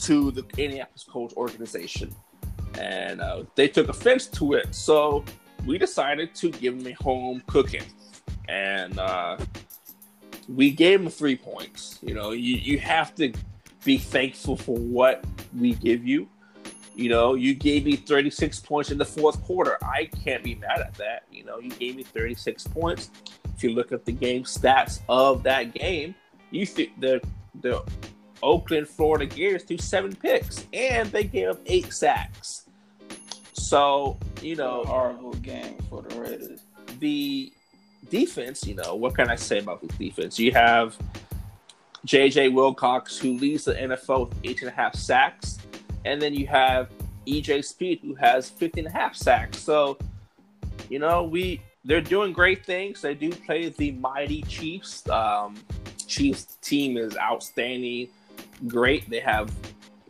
[0.00, 2.14] to the Indianapolis Colts organization,
[2.78, 4.74] and uh, they took offense to it.
[4.74, 5.24] So
[5.64, 7.84] we decided to give him a home cooking,
[8.50, 9.38] and uh,
[10.46, 11.98] we gave him three points.
[12.02, 13.32] You know, you, you have to
[13.82, 15.24] be thankful for what
[15.58, 16.28] we give you.
[17.00, 19.78] You know, you gave me 36 points in the fourth quarter.
[19.82, 21.24] I can't be mad at that.
[21.32, 23.10] You know, you gave me 36 points.
[23.56, 26.14] If you look at the game stats of that game,
[26.50, 27.22] you think the
[27.62, 27.82] the
[28.42, 32.66] Oakland Florida Gators threw seven picks and they gave up eight sacks.
[33.54, 36.60] So, you know, horrible game for the Raiders.
[36.98, 37.50] The
[38.10, 40.38] defense, you know, what can I say about the defense?
[40.38, 40.98] You have
[42.06, 45.58] JJ Wilcox, who leads the NFL with eight and a half sacks.
[46.04, 46.90] And then you have
[47.26, 49.58] EJ Speed, who has 15 and a half sacks.
[49.58, 49.98] So,
[50.88, 53.00] you know, we they're doing great things.
[53.00, 55.08] They do play the mighty Chiefs.
[55.08, 55.56] Um,
[56.06, 58.08] Chiefs team is outstanding,
[58.66, 59.08] great.
[59.08, 59.50] They have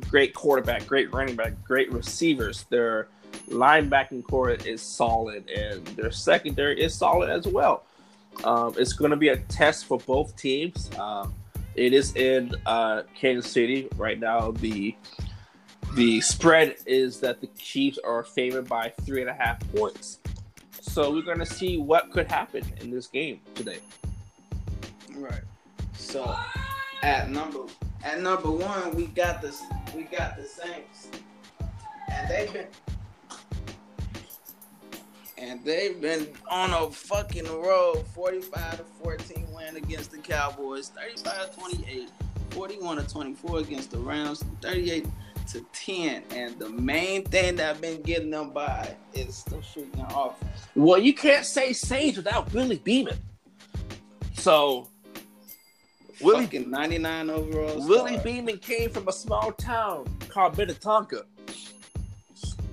[0.09, 2.65] great quarterback, great running back, great receivers.
[2.71, 3.09] Their
[3.49, 7.85] linebacking core is solid, and their secondary is solid as well.
[8.45, 10.91] Um, it's going to be a test for both teams.
[10.99, 11.35] Um,
[11.75, 14.53] it is in uh, Kansas City right now.
[14.53, 14.95] The
[15.95, 20.19] the spread is that the Chiefs are favored by three and a half points.
[20.81, 23.79] So we're going to see what could happen in this game today.
[25.17, 25.43] Right.
[25.95, 26.37] So
[27.03, 27.61] at number
[28.05, 29.55] at number one, we got the
[29.95, 31.09] we got the Saints,
[32.11, 32.67] and they've been
[35.39, 41.57] and they've been on a fucking roll 45 to 14 win against the Cowboys, 35
[41.57, 42.11] 28,
[42.51, 45.07] 41 to 24 against the Rams, 38
[45.53, 46.25] to 10.
[46.31, 50.67] And the main thing that I've been getting them by is the freaking offense.
[50.75, 53.19] Well, you can't say Saints without Willie Beamen.
[54.35, 54.89] So
[56.21, 57.87] Willie 99 overall.
[57.87, 61.25] Willie Beamen came from a small town called Minnetonka.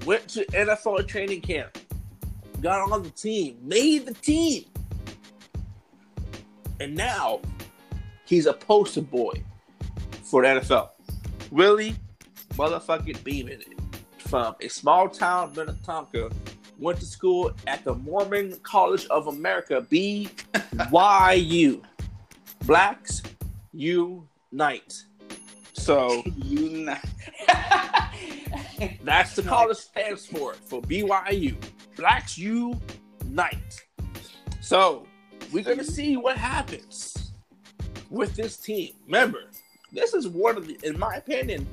[0.05, 1.77] Went to NFL training camp
[2.61, 4.65] got on the team, made the team.
[6.79, 7.41] And now
[8.25, 9.43] he's a poster boy
[10.23, 10.89] for the NFL.
[11.51, 11.95] Willie
[12.57, 13.61] motherfucking Beamen
[14.17, 16.31] from a small town, Minnetonka,
[16.79, 20.51] went to school at the Mormon College of America, BYU.
[22.65, 23.21] Blacks
[23.71, 25.03] unite.
[25.73, 27.05] So unite.
[29.03, 31.55] that's the college stands for for BYU.
[31.95, 33.85] Blacks unite.
[34.59, 35.05] So
[35.53, 37.33] we're gonna see what happens
[38.09, 38.93] with this team.
[39.05, 39.43] Remember,
[39.91, 41.67] this is one of the, in my opinion,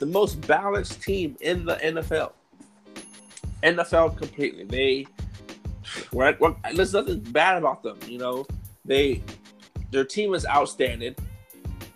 [0.00, 2.32] the most balanced team in the NFL.
[3.62, 4.64] NFL completely.
[4.64, 5.06] They,
[6.10, 6.38] what,
[6.74, 7.98] there's nothing bad about them.
[8.06, 8.46] You know,
[8.84, 9.22] they,
[9.90, 11.14] their team is outstanding.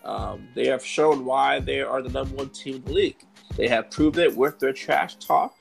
[0.05, 3.17] Um, they have shown why they are the number one team in the league.
[3.55, 5.57] They have proved it with their trash talk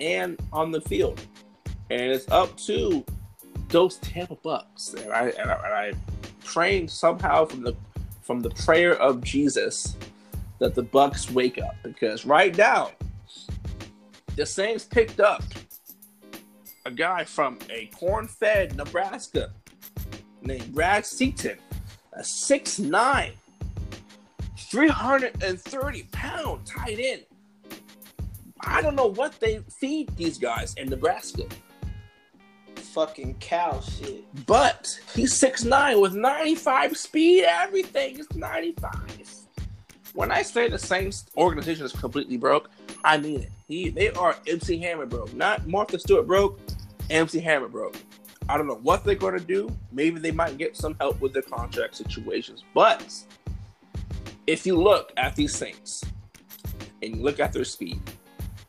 [0.00, 1.20] and on the field.
[1.90, 3.04] And it's up to
[3.68, 4.94] those Tampa Bucks.
[4.94, 5.92] And I and I, and I
[6.44, 7.76] praying somehow from the
[8.22, 9.96] from the prayer of Jesus
[10.58, 12.90] that the Bucks wake up because right now
[14.36, 15.42] the Saints picked up
[16.84, 19.50] a guy from a corn-fed Nebraska
[20.42, 21.58] named Brad Seaton,
[22.14, 23.32] a 6'9",
[24.56, 27.24] 330 pound tight end
[28.60, 31.44] I don't know what they feed these guys in Nebraska.
[32.76, 34.24] Fucking cow shit.
[34.46, 39.47] But he's 6'9 with 95 speed, everything is 95.
[40.14, 42.70] When I say the Saints organization is completely broke,
[43.04, 43.52] I mean it.
[43.66, 45.34] He, they are MC Hammer broke.
[45.34, 46.58] Not Martha Stewart broke,
[47.10, 47.96] MC Hammer broke.
[48.48, 49.68] I don't know what they're going to do.
[49.92, 52.64] Maybe they might get some help with their contract situations.
[52.72, 53.12] But
[54.46, 56.02] if you look at these Saints
[57.02, 58.00] and you look at their speed,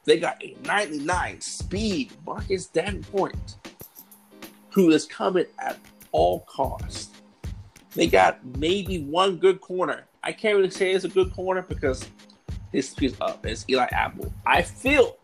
[0.04, 3.56] they got a 99 speed Marcus Davenport,
[4.72, 5.78] who is coming at
[6.12, 7.10] all costs.
[7.96, 10.09] They got maybe one good corner.
[10.24, 12.06] I can't really say it's a good corner because
[12.72, 13.46] his speed's up.
[13.46, 14.34] It's Eli Apple.
[14.46, 15.18] I feel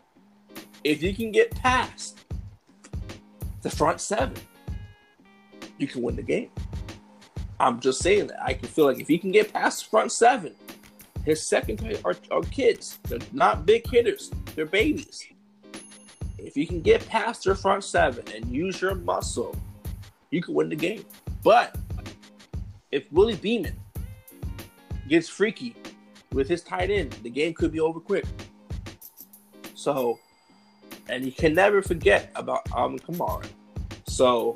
[0.83, 2.19] if you can get past
[3.61, 4.35] the front seven,
[5.77, 6.49] you can win the game.
[7.59, 8.43] I'm just saying that.
[8.43, 10.55] I can feel like if you can get past the front seven,
[11.23, 12.99] his secondary are, are kids.
[13.03, 14.31] They're not big hitters.
[14.55, 15.27] They're babies.
[16.37, 19.55] If you can get past their front seven and use your muscle,
[20.29, 21.03] you can win the game.
[21.43, 21.75] But
[22.91, 23.75] if Willie Beamen
[25.07, 25.75] gets freaky
[26.31, 28.25] with his tight end, the game could be over quick.
[29.73, 30.19] So
[31.07, 33.45] and you can never forget about Alvin Kamara.
[34.07, 34.55] So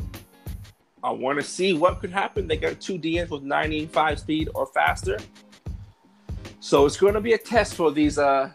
[1.03, 2.47] I want to see what could happen.
[2.47, 5.17] They got two DNs with 95 speed or faster.
[6.59, 8.51] So it's going to be a test for these uh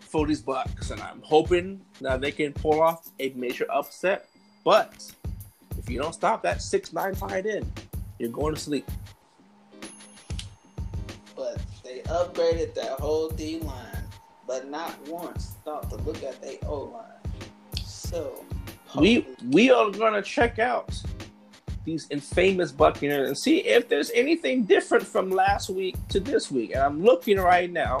[0.00, 4.28] for these Bucks, and I'm hoping that they can pull off a major upset.
[4.62, 5.10] But
[5.78, 7.66] if you don't stop that six nine tight end,
[8.18, 8.90] you're going to sleep.
[11.42, 14.04] But they upgraded that whole D line,
[14.46, 17.84] but not once thought to look at their O line.
[17.84, 18.44] So
[18.96, 20.94] we we are going to check out
[21.84, 26.74] these infamous Buccaneers and see if there's anything different from last week to this week.
[26.74, 27.98] And I'm looking right now.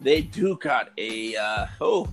[0.00, 2.08] They do got a uh, oh,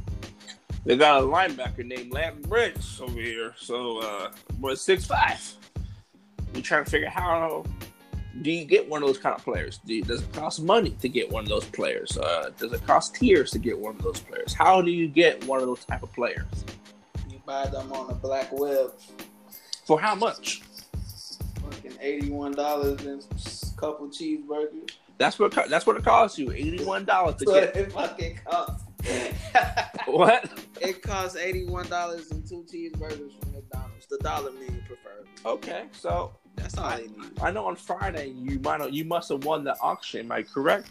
[0.84, 3.54] they got a linebacker named Lance Briggs over here.
[3.56, 5.40] So uh, was six five.
[6.56, 7.64] We trying to figure how
[8.42, 9.80] do you get one of those kind of players?
[9.86, 12.18] You, does it cost money to get one of those players?
[12.18, 14.54] Uh, does it cost tears to get one of those players?
[14.54, 16.48] How do you get one of those type of players?
[17.30, 18.94] You buy them on the black web
[19.86, 20.62] for how much?
[21.62, 24.90] Fucking eighty-one dollars and a couple cheeseburgers.
[25.18, 26.52] That's what that's what it costs you.
[26.52, 27.76] Eighty-one dollars to get.
[27.76, 28.84] It fucking costs.
[30.08, 30.50] what?
[30.82, 34.08] It costs eighty-one dollars and two cheeseburgers from McDonald's.
[34.10, 35.28] The dollar menu preferred.
[35.46, 37.40] Okay, so that's all I, they need.
[37.42, 40.22] I know on Friday you might have, you must have won the auction.
[40.22, 40.90] Am I correct?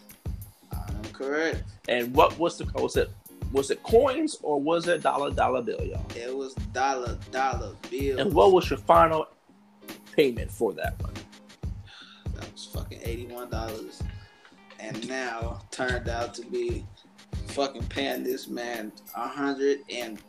[0.72, 1.62] I'm correct.
[1.88, 3.10] And what was the was it
[3.52, 6.04] was it coins or was it dollar dollar bill, y'all?
[6.16, 8.18] It was dollar dollar bill.
[8.18, 9.28] And what was your final
[10.16, 11.12] payment for that one?
[12.34, 14.02] That was fucking eighty one dollars,
[14.80, 16.84] and now turned out to be
[17.48, 20.22] fucking paying this man a hundred and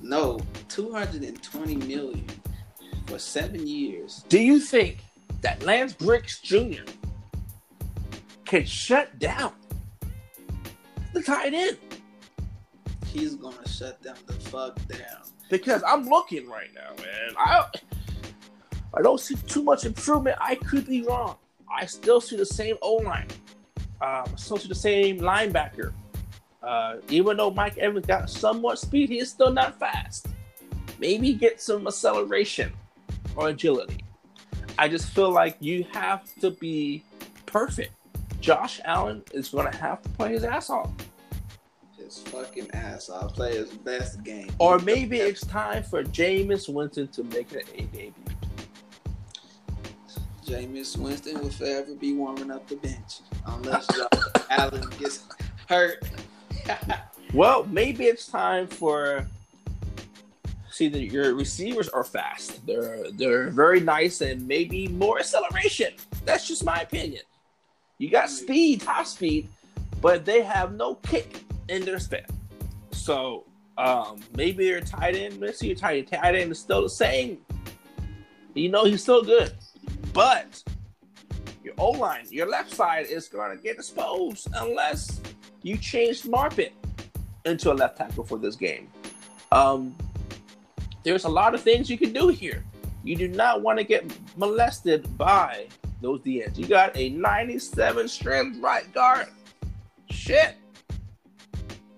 [0.00, 2.26] no two hundred and twenty million
[3.06, 4.24] for seven years.
[4.28, 4.98] Do you think
[5.42, 6.84] that Lance Briggs Jr.
[8.44, 9.52] can shut down
[11.12, 11.78] the tight end?
[13.12, 15.22] he's gonna shut them the fuck down.
[15.50, 17.34] Because I'm looking right now, man.
[17.36, 17.64] I
[18.94, 20.36] I don't see too much improvement.
[20.40, 21.36] I could be wrong.
[21.72, 23.28] I still see the same O line.
[24.00, 25.92] Um, I still see the same linebacker.
[26.62, 30.26] Uh, even though Mike Evans got somewhat speed, he is still not fast.
[30.98, 32.72] Maybe get some acceleration
[33.40, 34.04] or agility.
[34.78, 37.02] I just feel like you have to be
[37.46, 37.92] perfect.
[38.40, 40.90] Josh Allen is going to have to play his ass off
[42.10, 44.50] his fucking ass off, play his best game.
[44.58, 48.12] Or maybe it's time for Jameis Winston to make an A debut.
[50.44, 55.24] Jameis Winston will forever be warming up the bench unless Josh Allen gets
[55.68, 56.02] hurt.
[57.32, 59.26] well, maybe it's time for.
[60.80, 62.66] See that your receivers are fast.
[62.66, 65.92] They're they're very nice and maybe more acceleration.
[66.24, 67.20] That's just my opinion.
[67.98, 69.50] You got speed, top speed,
[70.00, 72.32] but they have no kick in their step.
[72.92, 73.44] So
[73.76, 76.08] um, maybe your tight end, let's see your tight end.
[76.08, 77.36] Tight end is still the same.
[78.54, 79.52] You know he's still good,
[80.14, 80.62] but
[81.62, 85.20] your O line, your left side is going to get exposed unless
[85.60, 86.72] you change Marpet
[87.44, 88.88] into a left tackle for this game.
[89.52, 89.94] Um,
[91.02, 92.64] there's a lot of things you can do here.
[93.02, 94.04] You do not want to get
[94.36, 95.66] molested by
[96.02, 96.58] those DNs.
[96.58, 99.28] You got a 97 strength right guard.
[100.10, 100.56] Shit.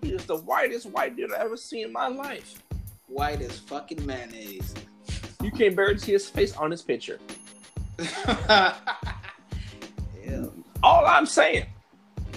[0.01, 2.63] He is the whitest white dude I've ever seen in my life.
[3.07, 4.75] White as fucking mayonnaise.
[5.43, 7.19] You can't barely see his face on his picture.
[10.83, 11.67] All I'm saying,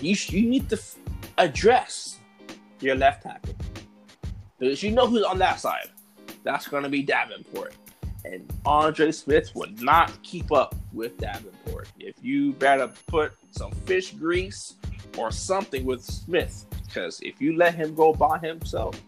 [0.01, 0.97] you you need to f-
[1.37, 2.19] address
[2.79, 3.55] your left tackle
[4.59, 5.89] because you know who's on that side.
[6.45, 7.73] That's going to be Davenport,
[8.23, 11.91] and Andre Smith would not keep up with Davenport.
[11.99, 14.75] If you better put some fish grease
[15.17, 19.01] or something with Smith, because if you let him go by himself,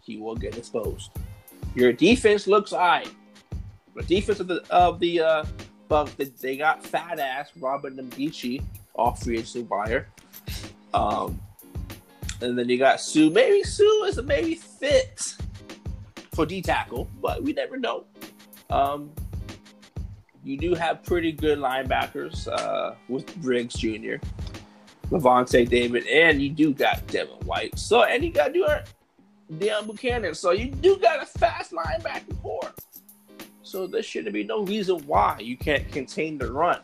[0.00, 1.10] he will get exposed.
[1.74, 3.10] Your defense looks alright.
[3.96, 5.44] The defense of the of the uh,
[5.88, 8.62] Bucks, they got fat ass Robert Nkemdiche
[8.94, 10.06] off free agency wire.
[10.94, 11.40] Um,
[12.40, 13.30] and then you got Sue.
[13.30, 15.34] Maybe Sue is a maybe fit
[16.38, 18.04] for D tackle, but we never know.
[18.70, 19.10] Um,
[20.44, 24.22] you do have pretty good linebackers uh, with Briggs Jr.
[25.10, 27.76] Lavonte David, and you do got Devin White.
[27.76, 28.78] So, and you got doing
[29.54, 30.36] Deone Bucannon.
[30.36, 32.72] So, you do got a fast linebacking core.
[33.64, 36.78] So, there shouldn't be no reason why you can't contain the run.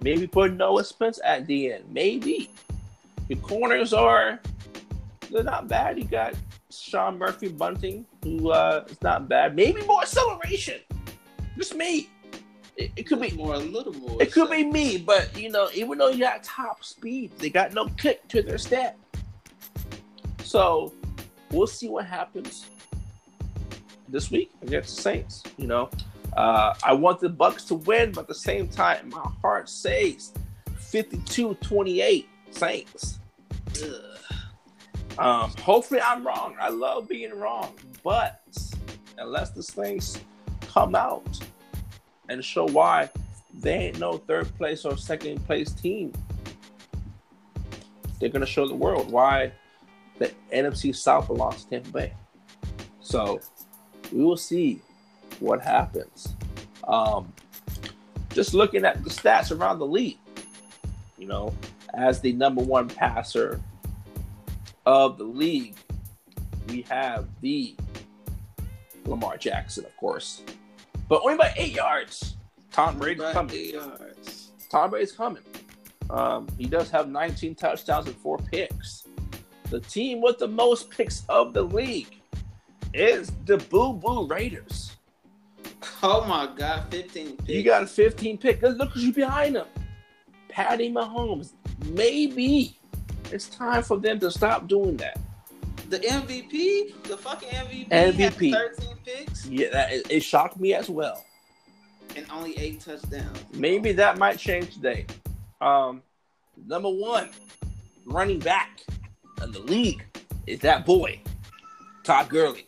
[0.00, 1.84] Maybe put Noah Spence at the end.
[1.90, 2.48] Maybe.
[3.28, 4.40] Your corners are,
[5.30, 5.98] they're not bad.
[5.98, 6.32] You got
[6.70, 9.56] Sean Murphy Bunting, who uh, is not bad.
[9.56, 10.80] Maybe more acceleration.
[11.56, 12.10] Just me.
[12.76, 14.22] It, it could be more, a little more.
[14.22, 17.72] It could be me, but you know, even though you got top speed, they got
[17.72, 18.96] no kick to their step.
[20.44, 20.92] So
[21.50, 22.66] we'll see what happens.
[24.08, 25.42] this week against the Saints.
[25.56, 25.90] You know,
[26.36, 30.32] uh, I want the Bucks to win, but at the same time, my heart says
[30.78, 33.18] 52-28 Saints.
[33.82, 34.18] Ugh.
[35.18, 36.54] Um, hopefully, I'm wrong.
[36.60, 38.42] I love being wrong, but
[39.18, 40.18] unless the Saints
[40.62, 41.38] come out
[42.28, 43.10] and show why
[43.54, 46.12] they ain't no third place or second place team,
[48.20, 49.52] they're gonna show the world why
[50.18, 52.12] the NFC South belongs to Tampa Bay.
[53.00, 53.40] So
[54.12, 54.80] we will see
[55.40, 56.34] what happens.
[56.86, 57.32] Um,
[58.30, 60.18] just looking at the stats around the league,
[61.16, 61.54] you know,
[61.94, 63.60] as the number one passer
[64.86, 65.76] of the league,
[66.68, 67.74] we have the
[69.08, 70.42] Lamar Jackson, of course,
[71.08, 72.36] but only by eight yards.
[72.70, 73.54] Tom Brady's coming.
[73.56, 74.50] Eight yards.
[74.70, 75.42] Tom Brady's coming.
[76.10, 79.04] Um, he does have 19 touchdowns and four picks.
[79.70, 82.20] The team with the most picks of the league
[82.94, 84.96] is the Boo Boo Raiders.
[86.02, 87.48] Oh my God, 15 picks.
[87.48, 88.62] You got a 15 pick.
[88.62, 89.66] Look who's behind them.
[90.48, 91.52] Patty Mahomes.
[91.86, 92.78] Maybe
[93.30, 95.18] it's time for them to stop doing that.
[95.88, 98.52] The MVP, the fucking MVP, MVP.
[98.52, 99.46] 13 picks.
[99.46, 101.24] Yeah, that, it, it shocked me as well.
[102.14, 103.44] And only eight touchdowns.
[103.54, 105.06] Maybe that might change today.
[105.62, 106.02] Um,
[106.66, 107.30] number one,
[108.04, 108.80] running back
[109.42, 110.04] in the league
[110.46, 111.20] is that boy,
[112.04, 112.66] Todd Gurley.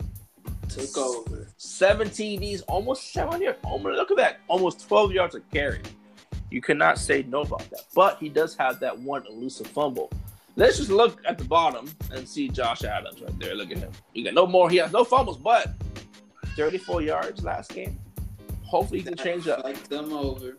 [0.69, 1.49] Took over.
[1.57, 3.57] Seven TDs, almost 700.
[3.65, 4.41] Oh, look at that.
[4.49, 5.83] Almost 12 yards of carry.
[6.51, 7.83] You cannot say no about that.
[7.95, 10.11] But he does have that one elusive fumble.
[10.61, 13.55] Let's just look at the bottom and see Josh Adams right there.
[13.55, 13.91] Look at him.
[14.13, 14.69] He got no more.
[14.69, 15.73] He has no fumbles, but
[16.55, 17.99] 34 yards last game.
[18.65, 19.65] Hopefully he can change up.
[19.65, 20.59] Like them over.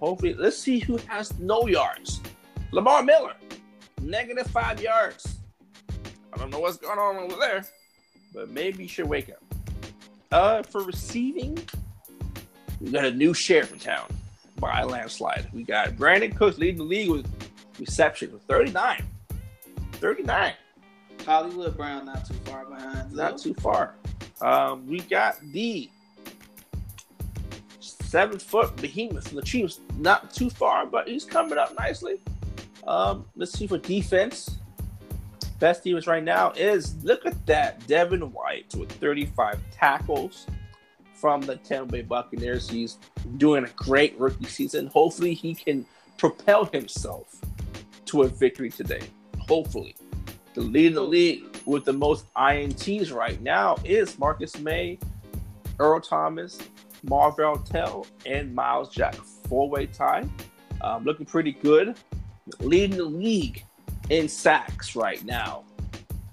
[0.00, 2.20] Hopefully, let's see who has no yards.
[2.72, 3.34] Lamar Miller,
[4.02, 5.36] negative five yards.
[6.32, 7.64] I don't know what's going on over there,
[8.34, 9.54] but maybe you should wake up.
[10.32, 11.56] Uh, for receiving,
[12.80, 14.08] we got a new sheriff in town
[14.56, 15.46] by a landslide.
[15.52, 17.30] We got Brandin Cooks leading the league with
[17.78, 19.04] reception with 39.
[20.00, 20.54] 39.
[21.26, 23.12] Hollywood Brown not too far behind.
[23.12, 23.94] Not too far.
[24.40, 25.90] Um, we got the
[27.80, 32.20] seven foot behemoth from the Chiefs, not too far, but he's coming up nicely.
[32.86, 34.56] Um, let's see for defense.
[35.58, 40.46] Best defense right now is look at that Devin White with 35 tackles
[41.12, 42.68] from the Tampa Bay Buccaneers.
[42.68, 42.96] He's
[43.36, 44.86] doing a great rookie season.
[44.86, 45.84] Hopefully, he can
[46.16, 47.38] propel himself
[48.06, 49.02] to a victory today.
[49.50, 49.96] Hopefully,
[50.54, 54.96] the lead in the league with the most ints right now is Marcus Maye,
[55.80, 56.60] Earl Thomas,
[57.02, 59.16] Marvell Tell, and Myles Jack.
[59.48, 60.24] Four way tie.
[60.82, 61.96] Um, looking pretty good.
[62.60, 63.64] Leading the league
[64.08, 65.64] in sacks right now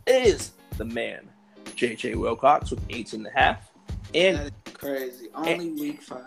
[0.05, 1.27] is the man,
[1.75, 3.71] JJ Wilcox, with eight and a half.
[4.13, 5.29] And crazy.
[5.33, 6.21] Only and, week five.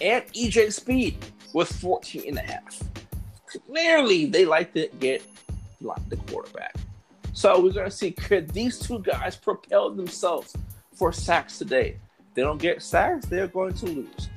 [0.00, 1.24] And EJ Speed
[1.54, 2.82] with 14 and a half.
[3.46, 5.22] Clearly, they like to get
[6.08, 6.74] the quarterback.
[7.32, 10.56] So we're going to see could these two guys propel themselves
[10.94, 11.96] for sacks today?
[12.34, 14.28] they don't get sacks, they're going to lose.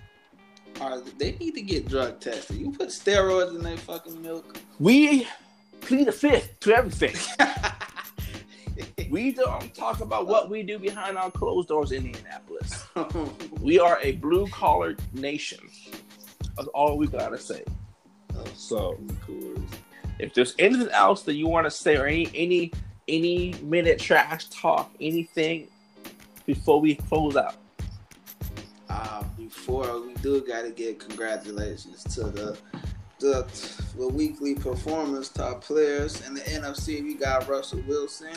[0.82, 2.58] Uh, they need to get drug tested.
[2.58, 4.58] You put steroids in their fucking milk.
[4.80, 5.28] We
[5.80, 7.16] plead the fifth to everything.
[9.10, 12.86] we don't talk about what we do behind our closed doors in Indianapolis.
[13.62, 15.60] we are a blue collar nation.
[16.58, 17.64] That's all we gotta say.
[18.54, 19.00] So,
[20.20, 22.72] if there's anything else that you want to say, or any any
[23.08, 25.68] any minute trash talk, anything
[26.46, 27.56] before we close out
[28.90, 32.58] uh, before we do gotta give congratulations to the,
[33.20, 33.46] the
[33.98, 37.04] the weekly performers, top players in the NFC.
[37.04, 38.36] We got Russell Wilson,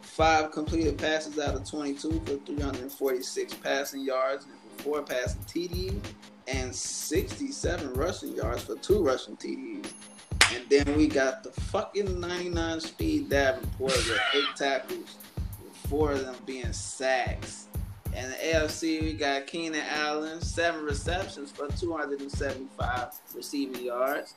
[0.00, 6.00] five completed passes out of 22 for 346 passing yards and four passing TDs,
[6.48, 9.92] and 67 rushing yards for two rushing TDs.
[10.54, 15.16] And then we got the fucking 99 speed Davenport with eight tackles,
[15.62, 17.68] with four of them being sacks.
[18.14, 24.34] And the AFC, we got Keenan Allen, seven receptions for 275 receiving yards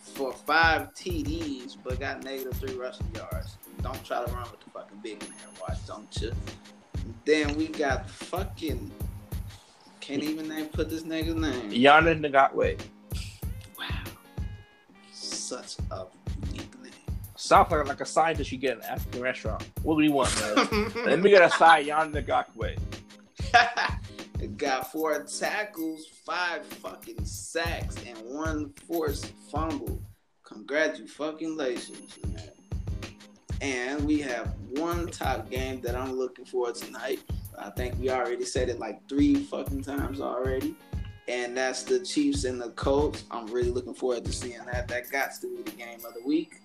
[0.00, 3.56] for five TDs, but got negative three rushing yards.
[3.82, 6.32] Don't try to run with the fucking big man, watch, don't you?
[7.24, 8.90] Then we got fucking
[10.04, 11.70] can't even name put this nigga's name.
[11.70, 12.78] Yannick Ngakoue.
[15.44, 16.06] Such a
[16.46, 16.92] unique name.
[17.36, 19.62] Sounds like, like a scientist you get in an African restaurant.
[19.82, 20.90] What do you want, man?
[21.04, 22.78] Let me get a side Yannick Ngakoue.
[24.56, 30.00] got four tackles, five fucking sacks, and one forced fumble.
[30.44, 32.50] Congratulations, man.
[33.60, 37.20] And we have one top game that I'm looking for tonight,
[37.58, 40.74] I think we already said it like three fucking times already.
[41.26, 43.24] And that's the Chiefs and the Colts.
[43.30, 44.88] I'm really looking forward to seeing that.
[44.88, 46.60] That got to be the game of the week.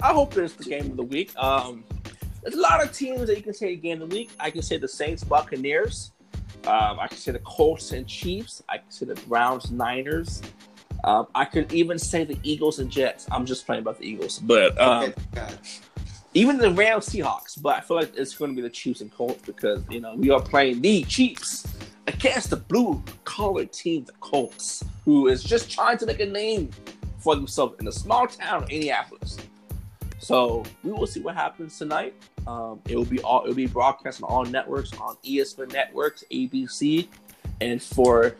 [0.00, 1.36] I hope it's the game of the week.
[1.36, 1.84] Um,
[2.42, 4.30] there's a lot of teams that you can say the game of the week.
[4.40, 6.12] I can say the Saints, Buccaneers.
[6.66, 8.62] Um, I can say the Colts and Chiefs.
[8.68, 10.42] I can say the Browns, Niners.
[11.04, 13.26] Um, I could even say the Eagles and Jets.
[13.30, 15.46] I'm just playing about the Eagles, but um, Okay,
[16.34, 17.60] even the Rams, Seahawks.
[17.60, 20.14] But I feel like it's going to be the Chiefs and Colts because you know
[20.16, 21.66] we are playing the Chiefs
[22.06, 26.70] against the blue collar team, the Colts, who is just trying to make a name
[27.18, 29.36] for themselves in a small town of Indianapolis.
[30.18, 32.14] So we will see what happens tonight.
[32.46, 36.24] Um, it will be all it will be broadcast on all networks on ESPN networks,
[36.30, 37.08] ABC,
[37.60, 38.36] and for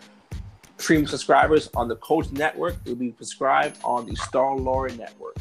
[0.78, 5.36] premium subscribers on the Coach Network, it will be prescribed on the Star Lord Network.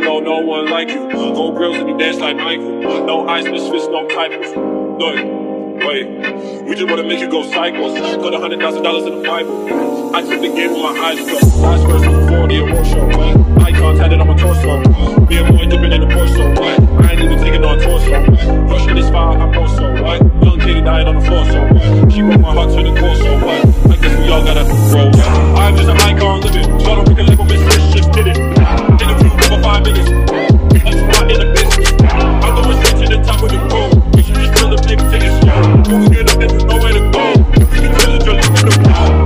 [0.00, 1.08] Don't know no one like you.
[1.12, 3.06] Gold grills and you dance like Michael.
[3.06, 4.50] No ice, his fist, no titles.
[4.98, 5.14] Look,
[5.86, 7.94] wait, we just wanna make you go psycho.
[8.20, 10.14] Put a hundred thousand dollars in the Bible.
[10.14, 11.64] I took the game with my eyes closed.
[11.64, 13.62] Eyes first before the show.
[13.62, 14.80] Icons had it on my torso.
[15.26, 16.42] Me and boy dipping in the torso.
[16.42, 18.20] I ain't even taking on torso.
[18.66, 20.02] Rush this fire, I'm also.
[20.02, 20.20] What?
[20.42, 22.12] Young Katie dying on the floor, so what?
[22.12, 23.92] She broke my heart to the core, so what?
[23.92, 25.06] I guess we all gotta grow.
[25.54, 26.64] I'm just an icon living.
[26.74, 28.53] We can live with this bitch, just did it
[29.74, 29.80] my
[31.30, 31.90] in the business.
[32.44, 33.58] I'm going to the top of the
[34.28, 34.54] you just
[34.86, 35.64] baby, take a shot.
[36.30, 37.24] Up, there's nowhere to go.
[37.60, 38.24] If you can feel the
[38.94, 39.23] world.